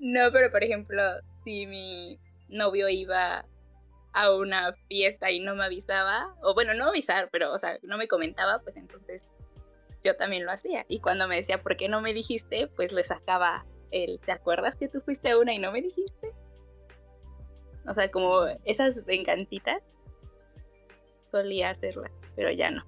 [0.00, 1.02] No, pero por ejemplo,
[1.44, 3.44] si mi novio iba
[4.12, 7.98] a una fiesta y no me avisaba, o bueno, no avisar, pero, o sea, no
[7.98, 9.22] me comentaba, pues entonces
[10.04, 10.84] yo también lo hacía.
[10.88, 12.68] Y cuando me decía, ¿por qué no me dijiste?
[12.68, 16.32] Pues le sacaba el, ¿te acuerdas que tú fuiste a una y no me dijiste?
[17.88, 19.82] O sea, como esas vengancitas,
[21.30, 22.84] solía hacerlas, pero ya no.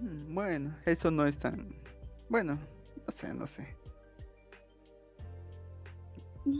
[0.00, 1.74] Mm, Bueno, eso no es tan.
[2.28, 2.58] Bueno,
[3.06, 3.76] no sé, no sé.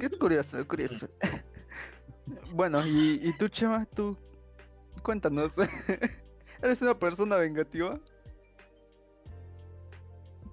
[0.01, 1.07] Que es curioso, curioso.
[2.53, 4.17] bueno, y, y tú, Chema, tú.
[5.03, 5.53] Cuéntanos.
[6.63, 8.01] ¿Eres una persona vengativa?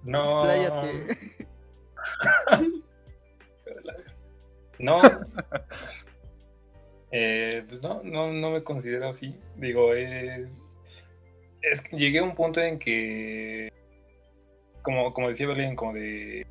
[0.02, 0.42] No.
[0.42, 1.16] Pláyate.
[4.82, 5.00] No.
[7.14, 9.38] Eh, pues no, no, no me considero así.
[9.56, 10.46] Digo, eh,
[11.60, 13.68] es que llegué a un punto en que,
[14.82, 16.46] como, como decía Belén, como de...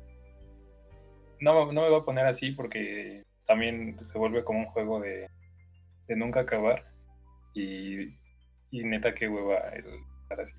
[1.40, 5.28] No, no me voy a poner así porque también se vuelve como un juego de,
[6.06, 6.84] de nunca acabar.
[7.54, 8.04] Y,
[8.70, 9.84] y neta que hueva el
[10.22, 10.56] estar así.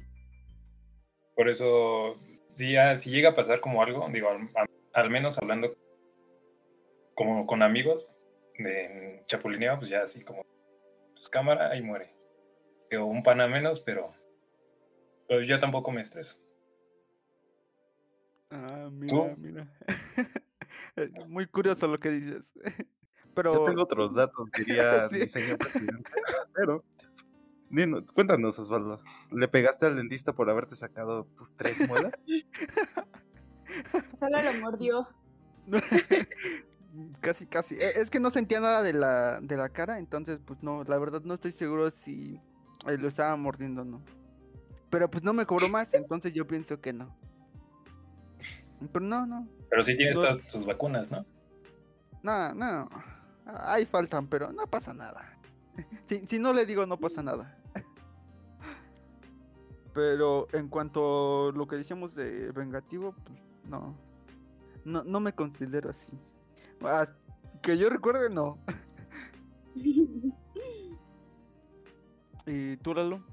[1.36, 2.14] Por eso,
[2.56, 4.30] si, ya- si llega a pasar como algo, digo,
[4.94, 5.70] al, menos hablando
[7.16, 8.10] como con amigos
[8.58, 10.46] de chapulineo, pues ya así como,
[11.14, 12.14] pues cámara, ahí muere.
[12.98, 14.12] O un pana menos, pero,
[15.28, 16.36] pero yo tampoco me estreso.
[18.52, 19.42] Ah, mira, ¿Tú?
[19.42, 19.68] mira.
[20.96, 22.52] Eh, Muy curioso lo que dices.
[23.36, 23.54] Pero.
[23.54, 25.20] Yo tengo otros datos, diría Sí.
[25.20, 26.12] mi señor presidente.
[26.54, 26.84] Pero,
[27.70, 29.02] dinos, cuéntanos, Osvaldo.
[29.32, 32.12] ¿Le pegaste al dentista por haberte sacado tus tres muelas?
[34.20, 35.08] Solo lo mordió.
[37.22, 37.76] Casi, casi.
[37.76, 40.98] Eh, Es que no sentía nada de la, de la cara, entonces, pues no, la
[41.00, 42.40] verdad no estoy seguro si
[42.88, 44.02] eh, lo estaba mordiendo o no.
[44.90, 47.16] Pero pues no me cobró más, entonces yo pienso que no.
[48.92, 50.22] Pero no, no, Pero sí tienes No.
[50.24, 51.26] todas tus vacunas, ¿no?
[52.22, 52.90] no, no.
[53.46, 55.30] Ahí faltan, pero no pasa nada.
[56.08, 57.58] Si, si no le digo, no pasa nada.
[59.94, 63.96] Pero en cuanto a lo que decíamos de vengativo, pues no.
[64.86, 66.18] No, no me considero así.
[66.84, 67.08] Ah,
[67.62, 68.58] que yo recuerde, no.
[72.46, 73.24] ¿Y tú, Lalo?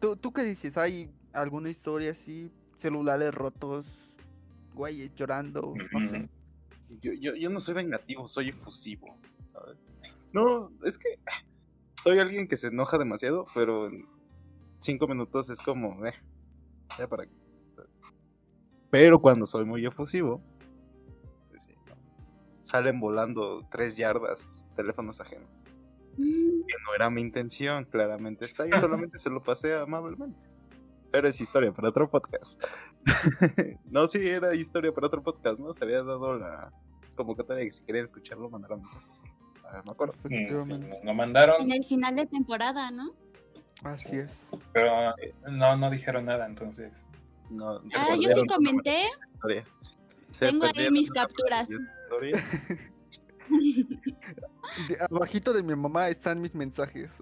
[0.00, 0.76] ¿Tú, ¿Tú qué dices?
[0.76, 2.52] ¿Hay alguna historia así?
[2.76, 3.86] Celulares rotos,
[4.74, 6.28] güeyes llorando, no sé.
[7.00, 9.16] Yo, yo, yo no soy vengativo, soy efusivo.
[9.52, 9.78] ¿sabes?
[10.32, 11.08] No, es que
[12.02, 14.06] soy alguien que se enoja demasiado, pero en
[14.78, 16.12] cinco minutos es como, eh,
[16.98, 17.32] ya para qué.
[18.90, 20.42] Pero cuando soy muy efusivo.
[22.64, 25.48] Salen volando tres yardas teléfonos ajenos.
[26.16, 26.22] Que
[26.86, 30.38] no era mi intención, claramente está ahí, solamente se lo pasé amablemente.
[31.10, 32.60] Pero es historia para otro podcast.
[33.90, 35.72] no, sí, era historia para otro podcast, ¿no?
[35.72, 36.72] Se había dado la
[37.14, 39.06] convocatoria que si querían escucharlo, mandaron mensaje.
[39.64, 40.14] Ah, me acuerdo.
[40.24, 43.14] Mm, sí, lo mandaron, En el final de temporada, ¿no?
[43.82, 44.50] Así es.
[44.72, 46.92] pero eh, no, no dijeron nada, entonces.
[47.50, 49.08] No, Ah, yo sí comenté.
[50.38, 51.68] Tengo ahí mis capturas.
[52.22, 52.44] Historia.
[54.88, 57.12] De- abajito de mi mamá están mis mensajes.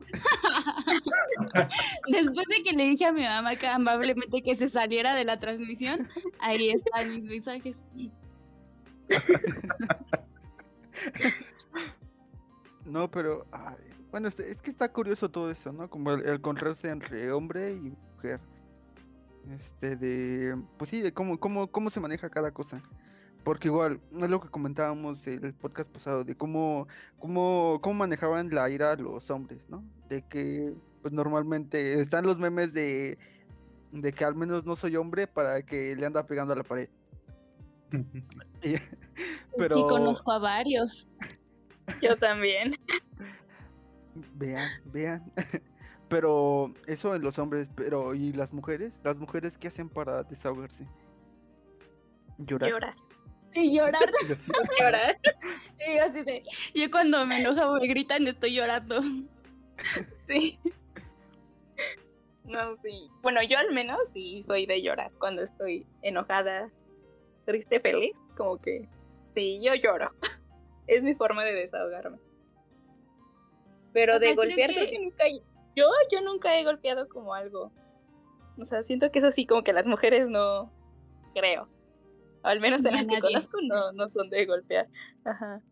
[2.07, 5.41] Después de que le dije a mi mamá que amablemente que se saliera de la
[5.41, 6.09] transmisión,
[6.41, 7.77] ahí están mis mensajes.
[12.85, 13.77] No, pero ay,
[14.11, 15.89] bueno, este- es que está curioso todo eso, ¿no?
[15.91, 17.81] Como el, el contraste entre hombre y
[18.17, 18.41] mujer.
[19.51, 22.81] Este de pues sí, de cómo cómo cómo se maneja cada cosa.
[23.45, 26.87] Porque igual, es lo que comentábamos el podcast pasado de cómo
[27.19, 29.85] cómo cómo manejaban la ira los hombres, ¿no?
[30.09, 33.19] De que pues normalmente están los memes de
[33.91, 36.89] de que al menos no soy hombre para que le anda pegando a la pared.
[38.63, 38.77] Y-
[39.59, 41.09] pero Sí, conozco a varios.
[42.01, 42.77] Yo también.
[44.37, 45.33] Vean, vean.
[46.09, 48.93] Pero eso en los hombres, pero ¿y las mujeres?
[49.03, 50.87] ¿Las mujeres qué hacen para desahogarse?
[52.39, 52.71] Llorar.
[52.71, 52.95] Llorar.
[53.55, 54.03] Y llorar.
[54.81, 55.19] Llorar.
[55.87, 56.43] Y yo así de,
[56.75, 59.01] yo cuando me enoja o me gritan estoy llorando.
[60.29, 60.59] Sí.
[62.45, 63.09] No, sí.
[63.23, 66.71] Bueno, yo al menos sí soy de llorar cuando estoy enojada,
[67.47, 68.13] triste, feliz.
[68.37, 68.89] Como que
[69.35, 70.11] sí, yo lloro.
[70.87, 72.19] Es mi forma de desahogarme.
[73.93, 75.25] Pero O de sea, golpear creo que- que nunca.
[75.77, 77.71] Yo, yo nunca he golpeado como algo.
[78.59, 80.71] O sea, siento que eso sí, como que las mujeres no
[81.35, 81.69] creo.
[82.43, 84.89] O al menos a las que conozco no, no son de golpear.
[85.25, 85.63] Ajá.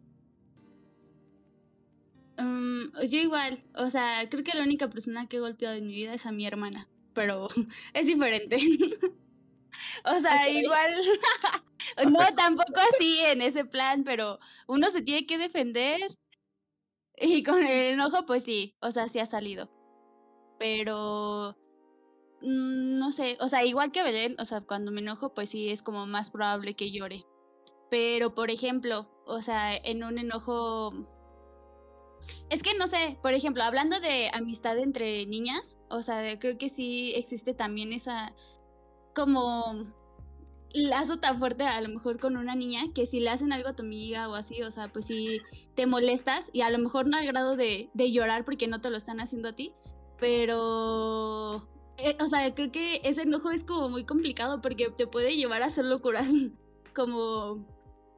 [2.40, 5.94] Mm, yo igual, o sea, creo que la única persona que he golpeado en mi
[5.94, 7.48] vida es a mi hermana, pero
[7.94, 8.56] es diferente.
[10.04, 10.94] o sea, igual,
[12.10, 16.00] no, tampoco así en ese plan, pero uno se tiene que defender
[17.16, 19.70] y con el enojo, pues sí, o sea, sí ha salido.
[20.58, 21.56] Pero,
[22.42, 25.82] no sé, o sea, igual que Belén, o sea, cuando me enojo, pues sí, es
[25.82, 27.26] como más probable que llore.
[27.90, 30.92] Pero, por ejemplo, o sea, en un enojo
[32.50, 36.68] es que no sé, por ejemplo, hablando de amistad entre niñas, o sea, creo que
[36.68, 38.34] sí existe también esa
[39.14, 39.86] como
[40.72, 43.76] lazo tan fuerte a lo mejor con una niña que si le hacen algo a
[43.76, 45.40] tu amiga o así, o sea, pues si
[45.74, 48.90] te molestas y a lo mejor no al grado de, de llorar porque no te
[48.90, 49.74] lo están haciendo a ti,
[50.18, 51.66] pero,
[52.04, 55.62] eh, o sea, creo que ese enojo es como muy complicado porque te puede llevar
[55.62, 56.26] a hacer locuras
[56.94, 57.64] como,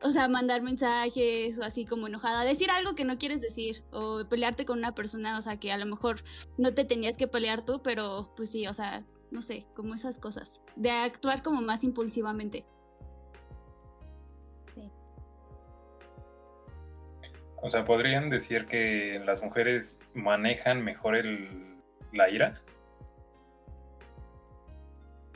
[0.03, 4.25] o sea, mandar mensajes o así como enojada, decir algo que no quieres decir o
[4.29, 6.23] pelearte con una persona, o sea, que a lo mejor
[6.59, 10.19] no te tenías que pelear tú, pero pues sí, o sea, no sé, como esas
[10.19, 12.65] cosas, de actuar como más impulsivamente.
[17.65, 21.79] O sea, ¿podrían decir que las mujeres manejan mejor el,
[22.13, 22.61] la ira?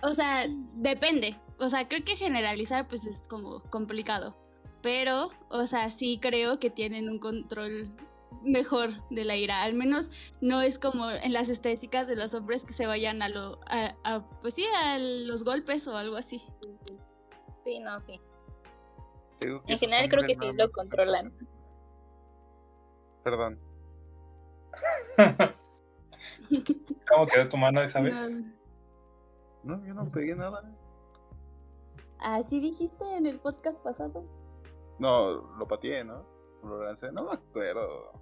[0.07, 1.37] O sea, depende.
[1.59, 4.37] O sea, creo que generalizar pues es como complicado.
[4.81, 7.91] Pero, o sea, sí creo que tienen un control
[8.45, 9.65] mejor de la ira.
[9.65, 10.09] Al menos
[10.41, 13.97] no es como en las estéticas de los hombres que se vayan a lo, a,
[14.05, 16.41] a, pues sí, a los golpes o algo así.
[17.65, 18.21] Sí, no, sí.
[19.41, 21.33] Digo En general creo que sí lo controlan.
[23.25, 23.59] Perdón.
[27.09, 28.15] ¿Cómo quedó tu mano esa vez?
[28.15, 28.57] No.
[29.67, 30.63] No, yo no pegué nada.
[32.21, 34.25] Así dijiste en el podcast pasado.
[34.99, 36.25] No, lo pateé, ¿no?
[36.63, 38.13] Lo lancé, no me acuerdo.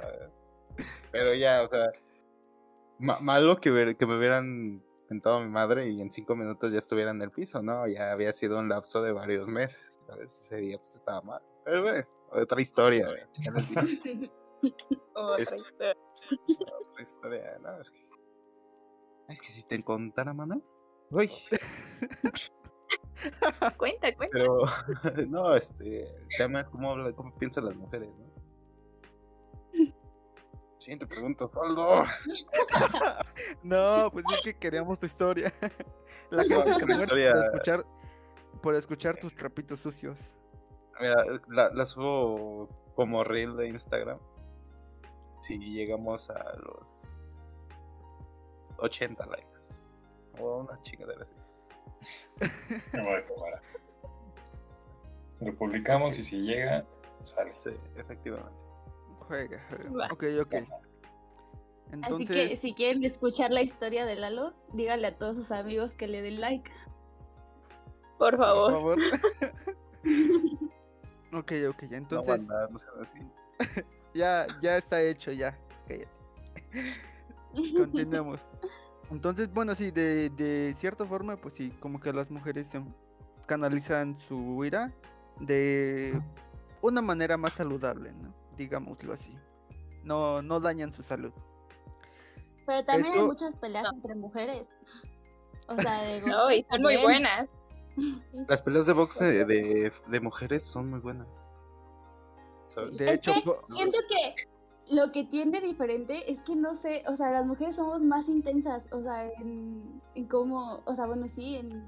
[0.00, 0.30] A ver.
[1.10, 1.90] Pero ya, o sea,
[2.98, 6.72] ma- malo que, ver- que me hubieran sentado a mi madre y en cinco minutos
[6.72, 7.86] ya estuviera en el piso, ¿no?
[7.86, 10.32] Ya había sido un lapso de varios meses, ¿sabes?
[10.32, 11.42] Ese día pues estaba mal.
[11.64, 13.22] Pero bueno, otra historia, güey.
[15.14, 15.94] Otra historia.
[16.90, 17.80] otra historia, ¿no?
[17.80, 18.04] Es que,
[19.28, 20.58] es que si te contara, mana.
[21.10, 21.30] Uy,
[23.76, 24.26] Cuenta, cuenta.
[24.32, 24.60] pero
[25.28, 28.28] no, este, el tema es cómo, habla- cómo piensan las mujeres, ¿no?
[30.76, 32.04] Siguiente pregunta, Osvaldo.
[33.62, 35.52] No, pues es que queríamos tu historia.
[36.30, 37.84] La gente una muere historia- por escuchar,
[38.62, 40.18] por escuchar tus trapitos sucios.
[41.00, 41.16] Mira,
[41.48, 44.18] la, la subo como reel de Instagram.
[45.42, 47.14] Si llegamos a los
[48.78, 49.74] 80 likes.
[50.40, 51.34] O una chingadera así.
[52.92, 53.62] Me voy a tomar.
[55.40, 56.84] Lo publicamos y si llega,
[57.22, 57.52] sale.
[57.56, 58.52] Sí, efectivamente.
[59.20, 60.06] Juega, juega.
[60.12, 60.54] Ok, ok.
[60.54, 60.66] Así
[61.92, 66.06] Entonces, que si quieren escuchar la historia de Lalo, díganle a todos sus amigos que
[66.06, 66.70] le den like.
[68.18, 68.72] Por por favor.
[68.72, 68.98] favor.
[71.32, 71.88] ok, ok, ya.
[71.88, 73.18] No, Entonces, banda, no así.
[74.14, 75.56] ya, ya está hecho, ya.
[75.86, 76.08] Cállate.
[77.54, 78.40] Continuemos.
[79.10, 82.68] Entonces, bueno, sí, de, de cierta forma, pues sí, como que las mujeres
[83.46, 84.92] canalizan su ira
[85.40, 86.20] de
[86.82, 88.34] una manera más saludable, ¿no?
[88.56, 89.34] Digámoslo así.
[90.04, 91.32] No, no dañan su salud.
[92.66, 93.96] Pero también hay muchas peleas No.
[93.96, 94.68] entre mujeres.
[95.68, 97.48] O sea, de No, y son muy buenas.
[98.48, 101.50] Las peleas de box de, de, de mujeres son muy buenas.
[102.68, 102.98] ¿Sabes?
[102.98, 104.47] De Es hecho, que siento que
[104.90, 108.82] lo que tiene diferente es que no sé, o sea, las mujeres somos más intensas,
[108.90, 111.84] o sea, en, cómo, o sea, bueno, sí, en...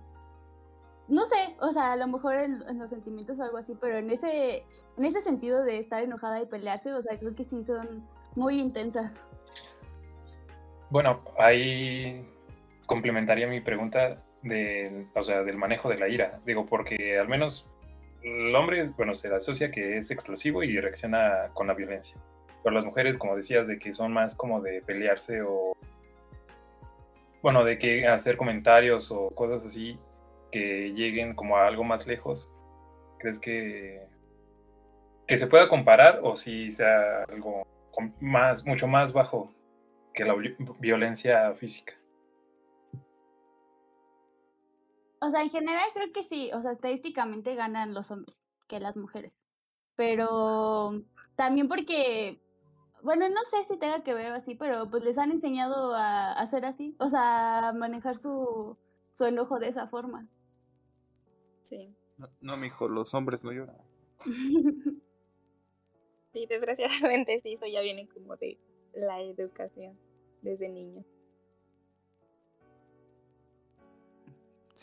[1.09, 4.11] No sé, o sea, a lo mejor en, los sentimientos o algo así, pero en
[4.11, 4.65] ese,
[4.97, 8.61] en ese sentido de estar enojada y pelearse, o sea, creo que sí son muy
[8.61, 9.21] intensas.
[10.91, 12.25] Bueno, ahí
[12.87, 16.41] complementaría mi pregunta del, o sea, del manejo de la ira.
[16.47, 17.69] Digo, porque al menos
[18.23, 22.17] el hombre, bueno, se asocia que es explosivo y reacciona con la violencia.
[22.63, 25.73] Pero las mujeres, como decías, de que son más como de pelearse o,
[27.43, 29.99] bueno, de que hacer comentarios o cosas así
[30.53, 32.53] que lleguen como a algo más lejos.
[33.19, 34.07] ¿Crees que,
[35.27, 37.67] que se pueda comparar o si sea algo
[38.21, 39.53] más, mucho más bajo
[40.13, 41.95] que la vi- violencia física?
[45.23, 48.37] O sea, en general creo que sí, o sea, estadísticamente ganan los hombres
[48.69, 49.45] que las mujeres.
[49.97, 51.03] Pero
[51.37, 52.41] también porque,
[53.03, 56.33] bueno, no sé si tenga que ver o así, pero pues les han enseñado a
[56.33, 58.77] hacer así, o sea, a manejar su,
[59.15, 60.29] su enojo de esa forma.
[61.63, 61.95] Sí.
[62.19, 63.79] No, no, mijo, los hombres no lloran.
[66.33, 68.57] Sí, desgraciadamente sí, eso ya viene como de
[68.95, 69.99] la educación
[70.43, 71.05] desde niño.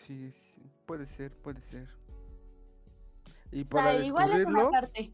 [0.08, 1.88] sí, sí, puede ser, puede ser.
[3.52, 5.12] Y O para sea, igual es una parte.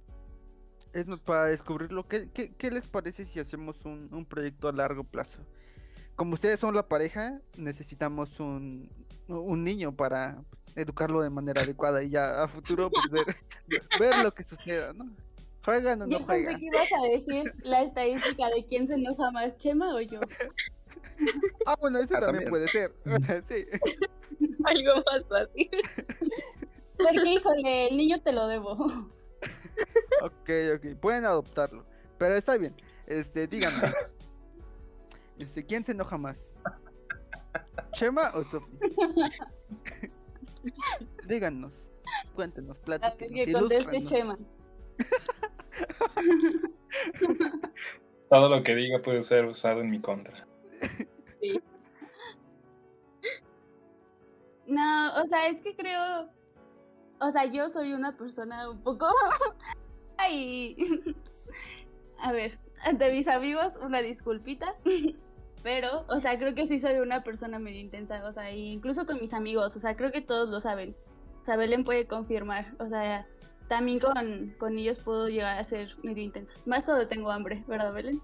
[0.93, 5.03] Es para descubrirlo, ¿qué, qué, qué les parece si hacemos un, un proyecto a largo
[5.03, 5.41] plazo?
[6.15, 8.89] Como ustedes son la pareja, necesitamos un,
[9.27, 10.37] un niño para
[10.75, 13.35] educarlo de manera adecuada y ya a futuro pues, ver,
[13.99, 15.05] ver lo que suceda, ¿no?
[15.65, 19.31] ¿Juegan o no Yo pensé que ibas a decir la estadística de quién se enoja
[19.31, 20.19] más, Chema o yo.
[21.65, 22.49] Ah, bueno, eso Ah, también, también.
[22.49, 22.91] puede ser.
[23.47, 23.65] sí.
[24.65, 25.69] Algo más fácil.
[26.97, 29.09] Porque, híjole, el niño te lo debo.
[30.21, 30.95] Ok, ok.
[30.99, 31.85] Pueden adoptarlo.
[32.17, 32.75] Pero está bien.
[33.07, 33.93] Este, díganme.
[35.39, 36.37] Este, ¿quién se enoja más?
[37.93, 38.71] ¿Chema o Sofi?
[41.27, 41.73] Díganos.
[42.35, 43.45] Cuéntenos, platíquenos.
[43.45, 44.03] que conteste.
[44.03, 44.37] Chema.
[48.29, 50.45] Todo lo que diga puede ser usado en mi contra.
[54.67, 56.29] No, o sea, es que creo.
[57.23, 59.07] O sea, yo soy una persona un poco.
[60.17, 60.75] Ay.
[62.19, 64.75] A ver, ante mis amigos, una disculpita.
[65.63, 68.25] Pero, o sea, creo que sí soy una persona medio intensa.
[68.27, 69.75] O sea, incluso con mis amigos.
[69.77, 70.95] O sea, creo que todos lo saben.
[71.41, 72.73] O sea, Belén puede confirmar.
[72.79, 73.25] O sea,
[73.69, 76.53] también con, con ellos puedo llegar a ser medio intensa.
[76.65, 78.21] Más cuando tengo hambre, ¿verdad, Belén?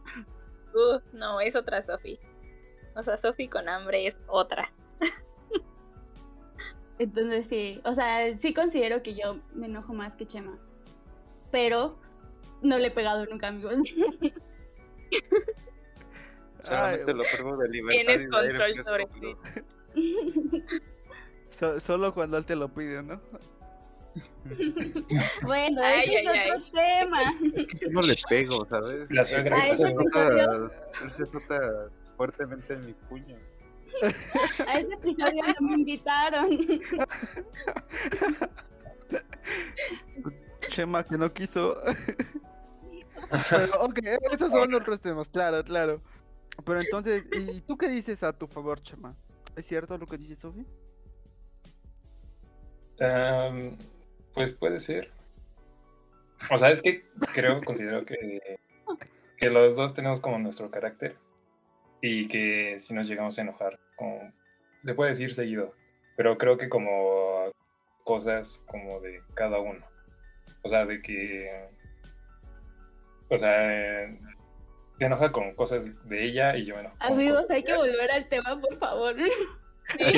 [0.73, 2.19] Uh, no, es otra Sofi.
[2.95, 4.73] O sea, Sofi con hambre es otra.
[6.99, 10.57] Entonces sí, o sea, sí considero que yo me enojo más que Chema.
[11.51, 11.97] Pero
[12.61, 13.73] no le he pegado nunca, amigos.
[16.59, 18.05] Solamente Ay, lo pruebo de libertad.
[18.05, 19.35] Tienes control sobre ti.
[21.57, 23.21] so- solo cuando él te lo pide, ¿no?
[25.43, 27.23] bueno, Ay, ese es ay, otro tema.
[27.65, 29.05] que Yo no le pego, ¿sabes?
[29.09, 33.37] La Él se azota fuertemente en mi puño.
[34.67, 36.59] A ese episodio no me invitaron.
[40.69, 41.75] Chema que no quiso.
[43.49, 43.99] Pero, ok,
[44.31, 46.01] esos son otros temas, claro, claro.
[46.65, 49.15] Pero entonces, ¿y tú qué dices a tu favor, Chema?
[49.55, 50.65] ¿Es cierto lo que dice Sofía?
[53.01, 53.77] Am,
[54.33, 55.11] pues puede ser.
[56.51, 58.59] O sea, es que creo, considero que,
[59.37, 61.17] que los dos tenemos como nuestro carácter
[62.01, 64.31] y que si nos llegamos a enojar, como,
[64.83, 65.73] se puede decir seguido,
[66.15, 67.51] pero creo que como
[68.03, 69.85] cosas como de cada uno.
[70.63, 71.69] O sea, de que,
[73.29, 74.19] o sea, eh,
[74.93, 76.97] se enoja con cosas de ella y yo me enojo.
[76.97, 79.15] con Amigos, cosas hay que volver al tema, por favor.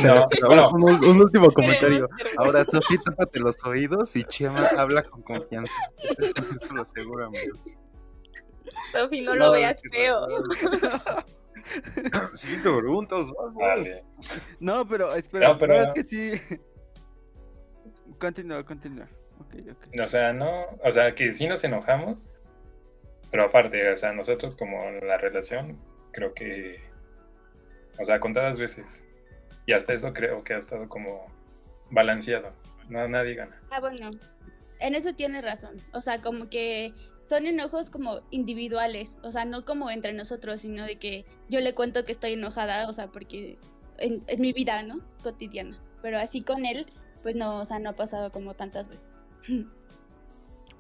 [0.04, 0.70] No, bueno.
[0.72, 2.10] un, un último comentario.
[2.38, 5.74] Ahora, Sofía, tápate los oídos y Chema habla con confianza.
[5.98, 7.58] Este es un círculo seguro, amigo.
[8.92, 10.28] Sofi, no lo veas feo.
[12.14, 12.38] no.
[12.38, 13.54] Siguiente pregunta, Osvaldo.
[13.60, 14.04] Vale.
[14.60, 16.60] No, pero espera, No, no, pero- es que sí.
[18.20, 19.08] Continúa, continúa.
[19.40, 20.02] Ok, ok.
[20.04, 22.24] O sea, no, o sea, que sí nos enojamos,
[23.32, 25.80] pero aparte, o sea, nosotros como en la relación,
[26.12, 26.80] creo que,
[28.00, 29.04] o sea, contadas veces.
[29.66, 31.26] Y hasta eso creo que ha estado como
[31.90, 32.52] balanceado.
[32.90, 33.60] No, nadie gana.
[33.72, 34.12] Ah, bueno,
[34.80, 35.82] en eso tienes razón.
[35.94, 36.94] O sea, como que
[37.32, 41.74] son enojos como individuales, o sea, no como entre nosotros, sino de que yo le
[41.74, 43.58] cuento que estoy enojada, o sea, porque
[44.00, 45.00] en, en mi vida, ¿no?
[45.24, 45.80] Cotidiana.
[46.02, 46.88] Pero así con él,
[47.24, 49.06] pues no, o sea, no ha pasado como tantas veces.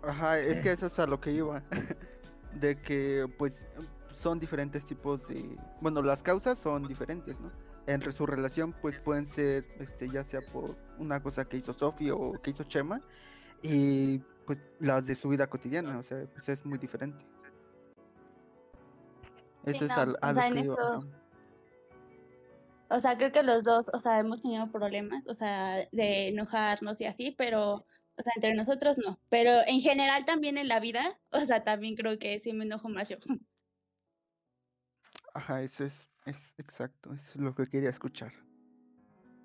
[0.03, 1.63] Ajá, es que eso es a lo que iba.
[2.59, 3.65] De que, pues,
[4.13, 5.57] son diferentes tipos de.
[5.79, 7.49] Bueno, las causas son diferentes, ¿no?
[7.87, 12.11] Entre su relación, pues pueden ser, este, ya sea por una cosa que hizo Sophie
[12.11, 12.99] o que hizo Chema,
[13.63, 14.19] y
[14.55, 17.23] pues las de su vida cotidiana, o sea, pues es muy diferente.
[19.65, 21.07] Eso es no, al- o sea, lo que esto- ajá.
[22.89, 26.99] O sea, creo que los dos, o sea, hemos tenido problemas, o sea, de enojarnos
[26.99, 29.17] y así, pero, o sea, entre nosotros no.
[29.29, 32.89] Pero en general también en la vida, o sea, también creo que sí me enojo
[32.89, 33.15] más yo.
[35.33, 38.33] Ajá, eso es, es exacto, eso es lo que quería escuchar.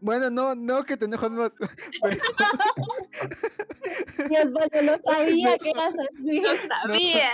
[0.06, 1.50] Bueno, no, no que te enojas más.
[2.02, 2.22] pero-
[4.28, 6.40] Dios, bueno, no sabía que eras así.
[6.40, 7.28] Lo sabía.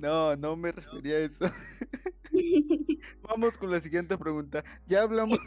[0.00, 1.44] no, no me refería a eso.
[3.22, 4.64] Vamos con la siguiente pregunta.
[4.88, 5.38] Ya hablamos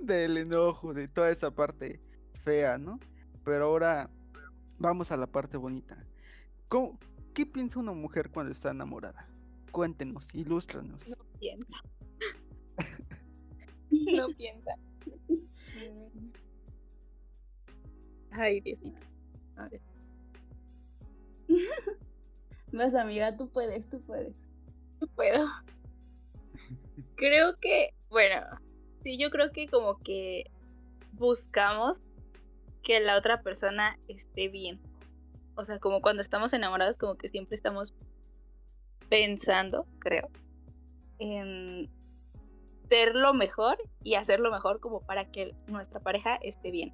[0.00, 2.00] del enojo, de toda esa parte
[2.42, 2.98] fea, ¿no?
[3.44, 4.08] Pero ahora
[4.78, 6.06] vamos a la parte bonita.
[6.68, 6.98] ¿Cómo-
[7.34, 9.28] ¿Qué piensa una mujer cuando está enamorada?
[9.72, 11.06] Cuéntenos, ilústranos.
[11.06, 11.82] No piensa.
[13.90, 14.76] No piensa.
[15.28, 16.30] Mm.
[18.32, 18.98] Ay, Diosito.
[19.56, 19.80] A ver.
[22.72, 24.34] Vas, amiga, tú puedes, tú puedes.
[25.00, 25.48] No puedo.
[27.16, 28.44] Creo que, bueno,
[29.02, 30.44] sí, yo creo que como que
[31.12, 31.98] buscamos
[32.82, 34.80] que la otra persona esté bien.
[35.54, 37.94] O sea, como cuando estamos enamorados, como que siempre estamos
[39.08, 40.28] pensando, creo,
[41.18, 41.90] en
[42.88, 46.92] ser lo mejor y hacer lo mejor como para que nuestra pareja esté bien.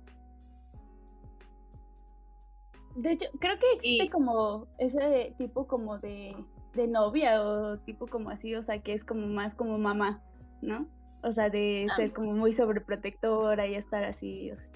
[2.96, 6.36] De hecho, creo que existe Y- como ese tipo como de
[6.74, 10.20] de novia o tipo como así, o sea, que es como más como mamá,
[10.60, 10.88] ¿no?
[11.22, 11.94] O sea, de Ah.
[11.96, 14.50] ser como muy sobreprotectora y estar así.
[14.50, 14.70] o sea.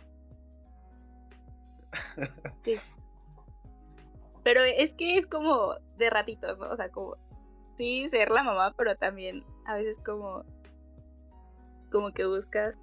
[4.45, 6.71] Pero es que es como de ratitos, ¿no?
[6.71, 7.16] O sea, como
[7.77, 10.45] sí ser la mamá, pero también a veces como
[11.91, 12.74] como que buscas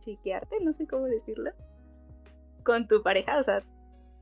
[0.00, 1.50] chiquearte, no sé cómo decirlo,
[2.64, 3.60] con tu pareja, o sea,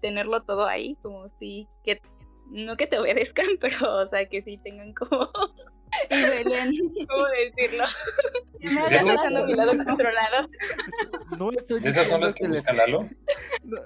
[0.01, 2.01] tenerlo todo ahí, como si que
[2.47, 5.29] no que te obedezcan, pero o sea, que sí tengan como
[6.11, 7.85] cómo decirlo,
[8.61, 10.49] me mi lado controlado.
[11.39, 13.09] No estoy ¿Esas son las que que les- busca Lalo?
[13.63, 13.79] No.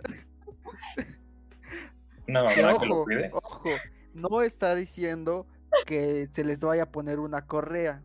[2.28, 3.30] Una mamá que lo ojo, cuide.
[3.32, 3.70] ojo,
[4.14, 5.46] no está diciendo
[5.86, 8.02] que se les vaya a poner una correa.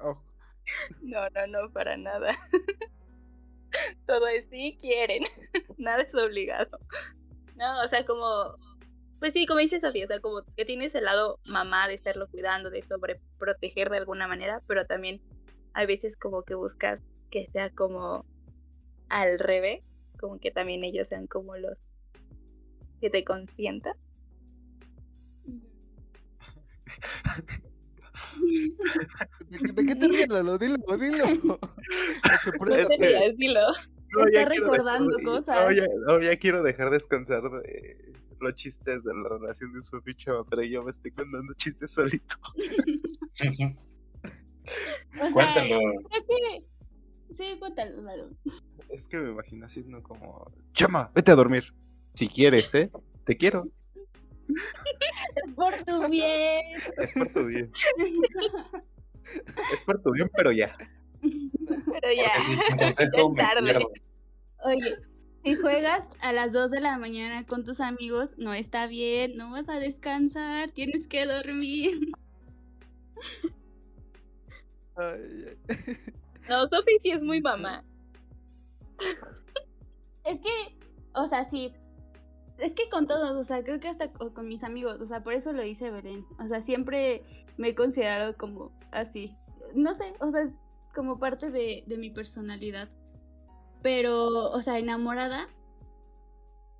[0.00, 0.24] Ojo.
[1.02, 2.36] No, no, no, para nada.
[4.06, 5.24] Todo es si quieren,
[5.78, 6.78] nada es obligado.
[7.56, 8.56] No, o sea, como,
[9.18, 12.28] pues sí, como dice Sofía, o sea, como que tienes el lado mamá de estarlo
[12.28, 15.20] cuidando, de sobreproteger de alguna manera, pero también
[15.74, 17.00] hay veces como que buscas
[17.30, 18.24] que sea como
[19.08, 19.82] al revés,
[20.18, 21.78] como que también ellos sean como los
[23.00, 23.94] que te consientan.
[29.50, 30.58] ¿De, qué- de qué te ríes, Lalo?
[30.58, 31.24] Dilo, dilo.
[32.44, 33.60] Se No presta- Es te que- rías, dilo.
[34.10, 35.66] No, Está recordando dejar- cosas.
[35.66, 40.14] No ya, no, ya quiero dejar descansar de los chistes de la relación de y
[40.14, 42.36] Chava, pero yo me estoy contando chistes solito.
[45.20, 45.78] O Cuéntalo.
[46.26, 46.64] que...
[47.34, 48.30] Sí, cuéntalo, claro.
[48.90, 50.02] Es que me imagino así, ¿no?
[50.02, 51.72] Como, Chama, vete a dormir.
[52.14, 52.90] Si quieres, ¿eh?
[53.24, 53.68] Te quiero.
[55.36, 56.62] Es por tu bien.
[56.96, 57.70] Es por tu bien.
[59.72, 60.76] Es por tu bien, pero ya.
[61.20, 63.86] Pero ya, si es tarde.
[64.64, 64.96] Oye,
[65.44, 69.50] si juegas a las 2 de la mañana con tus amigos, no está bien, no
[69.50, 72.12] vas a descansar, tienes que dormir.
[74.96, 75.96] Ay, ay.
[76.48, 77.84] No, Sofi sí es muy mamá.
[80.24, 80.78] Es que,
[81.12, 81.74] o sea, sí.
[82.58, 85.22] Es que con todos, o sea, creo que hasta co- con mis amigos, o sea,
[85.22, 86.26] por eso lo hice Belén.
[86.42, 87.22] O sea, siempre
[87.56, 89.36] me he considerado como así.
[89.74, 90.52] No sé, o sea, es
[90.94, 92.88] como parte de, de mi personalidad.
[93.82, 95.48] Pero, o sea, enamorada,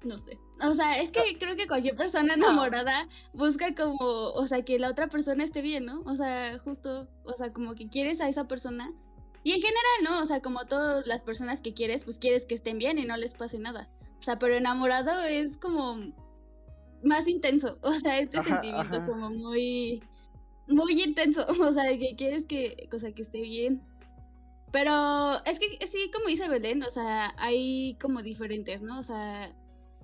[0.05, 0.39] no sé.
[0.65, 4.91] O sea, es que creo que cualquier persona enamorada busca como, o sea, que la
[4.91, 6.03] otra persona esté bien, ¿no?
[6.07, 8.93] O sea, justo, o sea, como que quieres a esa persona.
[9.45, 10.21] Y en general, ¿no?
[10.21, 13.17] O sea, como todas las personas que quieres, pues quieres que estén bien y no
[13.17, 13.89] les pase nada.
[14.19, 15.97] O sea, pero enamorado es como
[17.03, 17.79] más intenso.
[17.83, 19.05] O sea, este Ajá, sentimiento ajá.
[19.05, 20.03] como muy,
[20.67, 21.47] muy intenso.
[21.61, 23.83] O sea, que quieres que, o sea, que esté bien.
[24.71, 28.99] Pero es que sí, como dice Belén, o sea, hay como diferentes, ¿no?
[28.99, 29.51] O sea,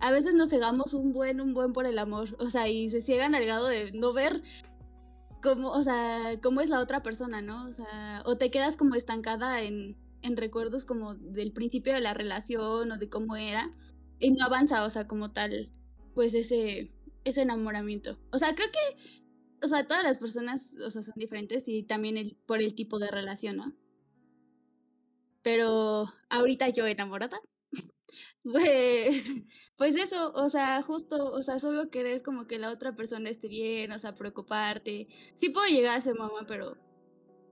[0.01, 2.35] a veces nos cegamos un buen, un buen por el amor.
[2.39, 4.43] O sea, y se ciegan al grado de no ver
[5.43, 7.67] cómo, o sea, cómo es la otra persona, ¿no?
[7.69, 12.15] O sea, o te quedas como estancada en, en recuerdos como del principio de la
[12.15, 13.71] relación o de cómo era.
[14.19, 15.71] Y no avanza, o sea, como tal,
[16.15, 16.91] pues ese,
[17.25, 18.19] ese enamoramiento.
[18.33, 19.25] O sea, creo que,
[19.65, 22.99] o sea, todas las personas, o sea, son diferentes y también el, por el tipo
[22.99, 23.73] de relación, ¿no?
[25.43, 27.39] Pero ahorita yo enamorada,
[28.45, 29.31] pues,
[29.77, 33.49] pues eso, o sea, justo, o sea, solo querer como que la otra persona esté
[33.49, 35.09] bien, o sea, preocuparte.
[35.35, 36.77] Sí puedo llegar a ser mamá, pero,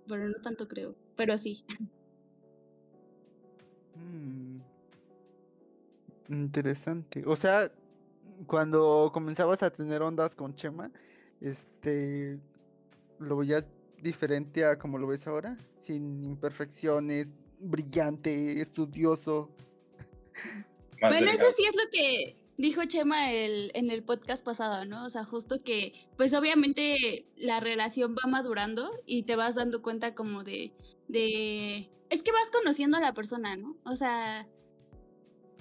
[0.09, 1.65] pero no tanto creo, pero sí.
[3.97, 4.52] Mm.
[6.33, 7.23] Interesante.
[7.27, 7.71] O sea,
[8.47, 10.91] cuando comenzabas a tener ondas con Chema,
[11.41, 12.39] este,
[13.19, 13.69] ¿lo veías
[14.01, 15.59] diferente a como lo ves ahora?
[15.79, 19.51] Sin imperfecciones, brillante, estudioso.
[21.01, 25.05] Más Bueno, eso sí es lo que dijo Chema el, en el podcast pasado, ¿no?
[25.05, 30.15] O sea, justo que, pues obviamente la relación va madurando y te vas dando cuenta
[30.15, 30.73] como de,
[31.09, 33.77] de, es que vas conociendo a la persona, ¿no?
[33.85, 34.47] O sea,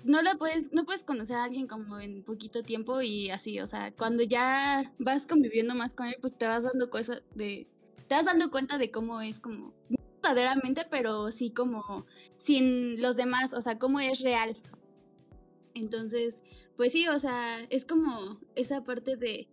[0.04, 3.68] no la puedes, no puedes conocer a alguien como en poquito tiempo y así, o
[3.68, 7.68] sea, cuando ya vas conviviendo más con él, pues te vas dando cosas de,
[8.08, 9.74] te vas dando cuenta de cómo es como
[10.22, 12.06] verdaderamente, pero sí como
[12.40, 14.58] sin los demás, o sea, cómo es real.
[15.74, 16.42] Entonces,
[16.76, 19.48] pues sí, o sea, es como esa parte de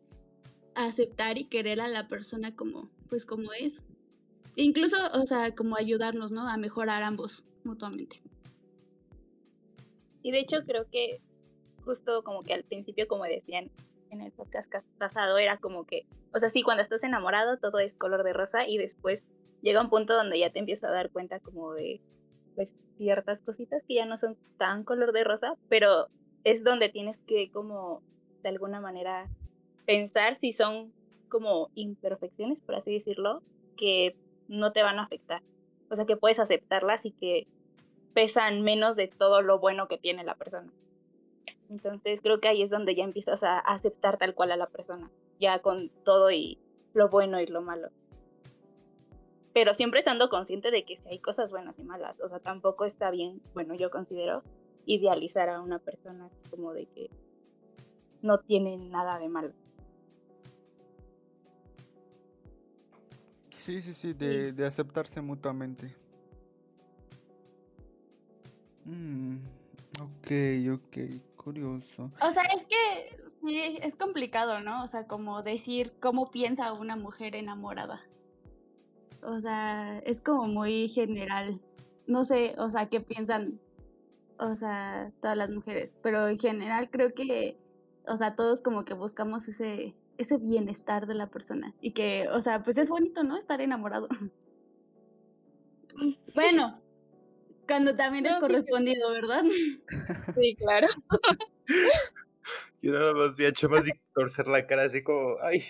[0.74, 3.82] aceptar y querer a la persona como, pues como es.
[4.56, 6.48] Incluso, o sea, como ayudarnos, ¿no?
[6.48, 8.22] A mejorar ambos mutuamente.
[10.22, 11.20] Y de hecho creo que
[11.84, 13.70] justo como que al principio, como decían
[14.10, 17.78] en el podcast cas- pasado, era como que, o sea, sí, cuando estás enamorado todo
[17.78, 19.24] es color de rosa y después
[19.62, 22.00] llega un punto donde ya te empiezas a dar cuenta como de,
[22.54, 26.08] pues, ciertas cositas que ya no son tan color de rosa, pero
[26.44, 28.02] es donde tienes que como,
[28.42, 29.28] de alguna manera,
[29.86, 30.92] pensar si son
[31.28, 33.42] como imperfecciones, por así decirlo,
[33.76, 34.16] que
[34.48, 35.42] no te van a afectar.
[35.90, 37.46] O sea, que puedes aceptarlas y que
[38.14, 40.72] pesan menos de todo lo bueno que tiene la persona.
[41.68, 45.10] Entonces creo que ahí es donde ya empiezas a aceptar tal cual a la persona,
[45.38, 46.58] ya con todo y
[46.94, 47.90] lo bueno y lo malo.
[49.52, 52.84] Pero siempre estando consciente de que si hay cosas buenas y malas, o sea, tampoco
[52.84, 54.42] está bien, bueno, yo considero
[54.86, 57.10] idealizar a una persona como de que
[58.22, 59.52] no tiene nada de malo.
[63.50, 65.94] Sí, sí, sí, de, de aceptarse mutuamente.
[68.88, 69.36] Mm,
[70.00, 70.96] ok, ok,
[71.36, 72.10] curioso.
[72.22, 74.82] O sea, es que sí, es complicado, ¿no?
[74.84, 78.00] O sea, como decir cómo piensa una mujer enamorada.
[79.22, 81.60] O sea, es como muy general.
[82.06, 83.60] No sé, o sea, qué piensan,
[84.38, 85.98] o sea, todas las mujeres.
[86.02, 87.58] Pero en general creo que,
[88.06, 91.74] o sea, todos como que buscamos ese, ese bienestar de la persona.
[91.82, 93.36] Y que, o sea, pues es bonito, ¿no?
[93.36, 94.08] Estar enamorado.
[96.36, 96.80] Bueno,
[97.68, 98.40] cuando también es No, sí.
[98.40, 99.44] correspondido, ¿verdad?
[100.38, 100.88] Sí, claro.
[102.82, 105.64] Yo nada más vi a Chema así torcer la cara así como, ay.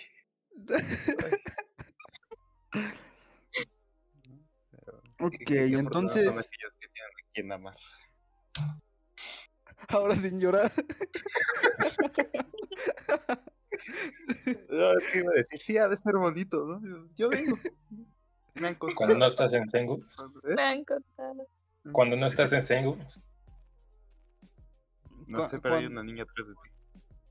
[5.19, 7.75] Ok, qué- qué afortunados entonces- Son aquellos que tienen a quien amar.
[9.89, 10.71] Ahora sin llorar.
[14.69, 16.81] No, es que iba a decir, sí, ha de ser bonito, ¿no?
[16.87, 17.57] Yo- Yo vengo.
[18.55, 18.95] Me han contado.
[18.97, 20.03] Cuando no estás en Sengu,
[20.43, 20.53] ¿Eh?
[20.55, 21.47] Me han contado.
[21.91, 22.97] Cuando no estás en Sengu,
[25.27, 26.69] No sé, pero hay una niña atrás de ti.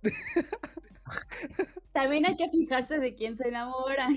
[1.93, 4.09] También hay que fijarse de quién se enamora.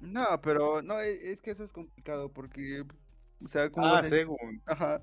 [0.00, 2.84] No, pero no, e- es que eso es complicado porque,
[3.42, 4.60] o sea, como Ah, según.
[4.66, 5.00] Ajá.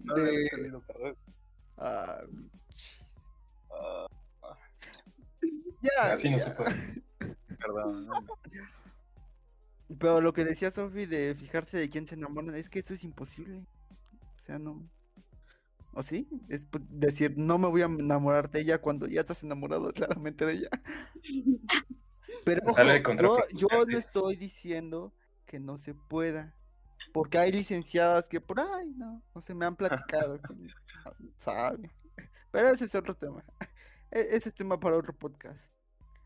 [0.00, 1.16] No de- perdón.
[1.78, 2.20] ah,
[3.70, 4.06] Ah,
[5.80, 6.44] ya, así no ya.
[6.44, 7.02] se puede.
[7.58, 8.06] perdón.
[8.06, 8.38] no, no.
[9.98, 13.04] Pero lo que decía Sofi de fijarse de quién se enamoran, es que eso es
[13.04, 13.64] imposible.
[14.40, 14.88] O sea, no.
[15.94, 16.28] ¿O sí?
[16.48, 20.46] Es pu- decir, no me voy a enamorar de ella cuando ya estás enamorado claramente
[20.46, 20.68] de ella.
[22.44, 22.76] Pero ojo,
[23.20, 25.12] yo, yo no estoy diciendo
[25.46, 26.54] que no se pueda.
[27.12, 30.40] Porque hay licenciadas que por ahí, no, no se me han platicado.
[31.36, 31.90] sabe.
[32.50, 33.44] Pero ese es otro tema.
[34.10, 35.60] E- Ese es tema para otro podcast.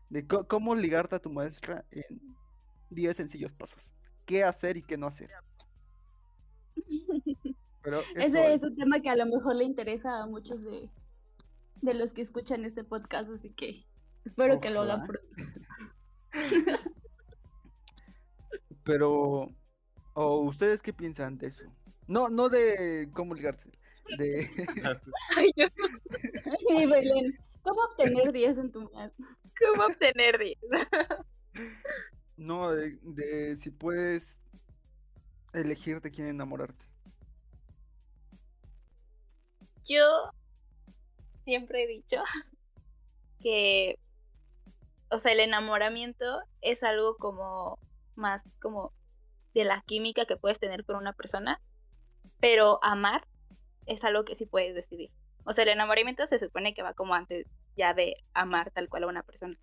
[0.09, 2.35] De cómo ligarte a tu maestra en
[2.89, 3.81] 10 sencillos pasos.
[4.25, 5.29] ¿Qué hacer y qué no hacer?
[7.81, 10.91] Pero eso Ese es un tema que a lo mejor le interesa a muchos de,
[11.81, 13.85] de los que escuchan este podcast, así que
[14.25, 15.07] espero que lo hagan Ojalá.
[15.07, 15.35] pronto.
[18.83, 19.49] Pero,
[20.13, 21.65] ¿o ustedes qué piensan de eso?
[22.07, 23.71] No, no de cómo ligarse,
[24.17, 24.47] de
[25.37, 25.65] Ay, yo,
[26.69, 29.13] Y Belén, ¿cómo obtener 10 en tu math?
[29.59, 30.57] ¿Cómo obtener 10?
[32.47, 34.39] No de, si puedes
[35.53, 36.85] elegir de quién enamorarte.
[39.83, 40.31] Yo
[41.43, 42.17] siempre he dicho
[43.41, 43.99] que,
[45.11, 47.79] o sea, el enamoramiento es algo como
[48.15, 48.93] más como
[49.53, 51.61] de la química que puedes tener con una persona,
[52.39, 53.27] pero amar
[53.85, 55.11] es algo que sí puedes decidir.
[55.43, 57.45] O sea, el enamoramiento se supone que va como antes
[57.75, 59.57] ya de amar tal cual a una persona.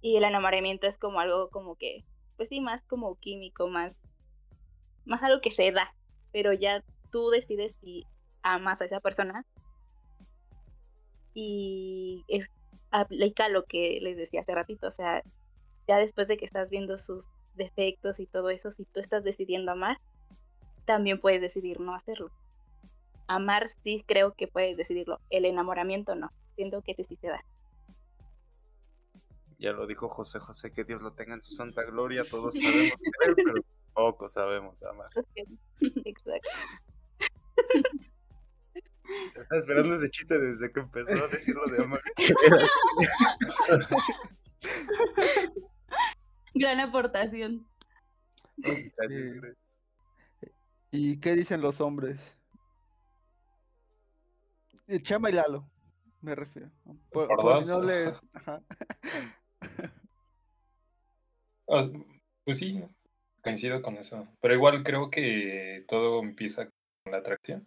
[0.00, 2.04] Y el enamoramiento es como algo como que,
[2.36, 3.96] pues sí, más como químico, más,
[5.04, 5.94] más algo que se da,
[6.32, 8.06] pero ya tú decides si
[8.42, 9.44] amas a esa persona
[11.34, 12.50] y es,
[12.90, 15.22] aplica lo que les decía hace ratito, o sea,
[15.86, 19.72] ya después de que estás viendo sus defectos y todo eso, si tú estás decidiendo
[19.72, 19.98] amar,
[20.84, 22.30] también puedes decidir no hacerlo.
[23.26, 27.44] Amar sí creo que puedes decidirlo, el enamoramiento no, siento que ese sí se da.
[29.58, 32.24] Ya lo dijo José José, que Dios lo tenga en su santa gloria.
[32.28, 33.54] Todos sabemos querer, pero
[33.92, 35.10] poco sabemos amar.
[35.80, 36.48] Exacto.
[39.34, 42.02] Estaba esperando ese chiste desde que empezó a decirlo de amar.
[46.54, 47.66] Gran aportación.
[50.90, 52.20] ¿Y qué dicen los hombres?
[54.86, 55.68] Eh, Chama y Lalo,
[56.22, 56.70] me refiero.
[57.10, 57.80] Por, Por por si dos.
[57.80, 58.14] no les...
[58.32, 58.62] Ajá.
[61.68, 61.88] Ah,
[62.44, 62.82] Pues sí,
[63.42, 64.26] coincido con eso.
[64.40, 66.64] Pero igual creo que todo empieza
[67.04, 67.66] con la atracción.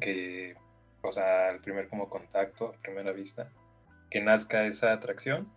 [0.00, 0.56] Que,
[1.02, 3.50] o sea, el primer como contacto, a primera vista,
[4.10, 5.48] que nazca esa atracción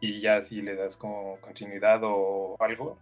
[0.00, 2.98] y ya si le das como continuidad o algo,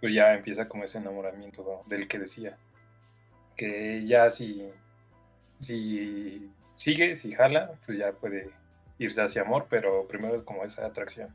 [0.00, 2.58] pues ya empieza como ese enamoramiento del que decía.
[3.56, 4.68] Que ya si,
[5.58, 8.50] si sigue, si jala, pues ya puede
[8.98, 11.34] irse hacia amor, pero primero es como esa atracción.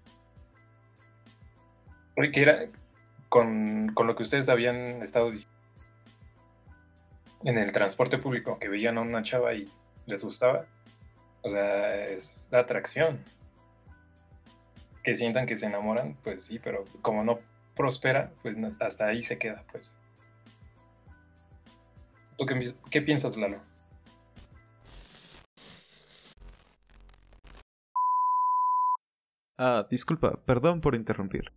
[2.17, 2.65] Que era
[3.29, 5.55] con, con lo que ustedes habían estado diciendo
[7.43, 9.71] en el transporte público, que veían a una chava y
[10.07, 10.65] les gustaba.
[11.43, 13.23] O sea, es la atracción.
[15.03, 17.39] Que sientan que se enamoran, pues sí, pero como no
[17.75, 19.95] prospera, pues hasta ahí se queda, pues.
[22.37, 23.61] ¿Tú qué, pi- qué piensas, Lalo?
[29.57, 31.51] Ah, disculpa, perdón por interrumpir.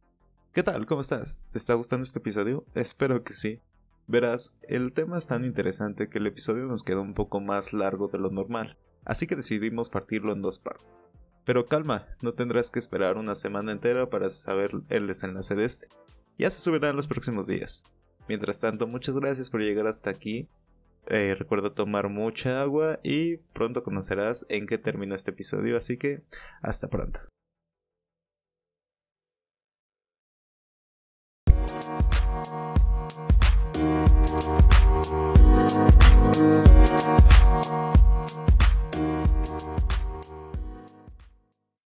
[0.61, 0.85] ¿Qué tal?
[0.85, 1.41] ¿Cómo estás?
[1.53, 2.67] ¿Te está gustando este episodio?
[2.75, 3.63] Espero que sí.
[4.07, 8.09] Verás, el tema es tan interesante que el episodio nos quedó un poco más largo
[8.09, 10.87] de lo normal, así que decidimos partirlo en dos partes.
[11.47, 15.89] Pero calma, no tendrás que esperar una semana entera para saber el desenlace de este.
[16.37, 17.83] Ya se subirá en los próximos días.
[18.29, 20.47] Mientras tanto, muchas gracias por llegar hasta aquí.
[21.07, 26.21] Eh, recuerda tomar mucha agua y pronto conocerás en qué termina este episodio, así que
[26.61, 27.21] hasta pronto.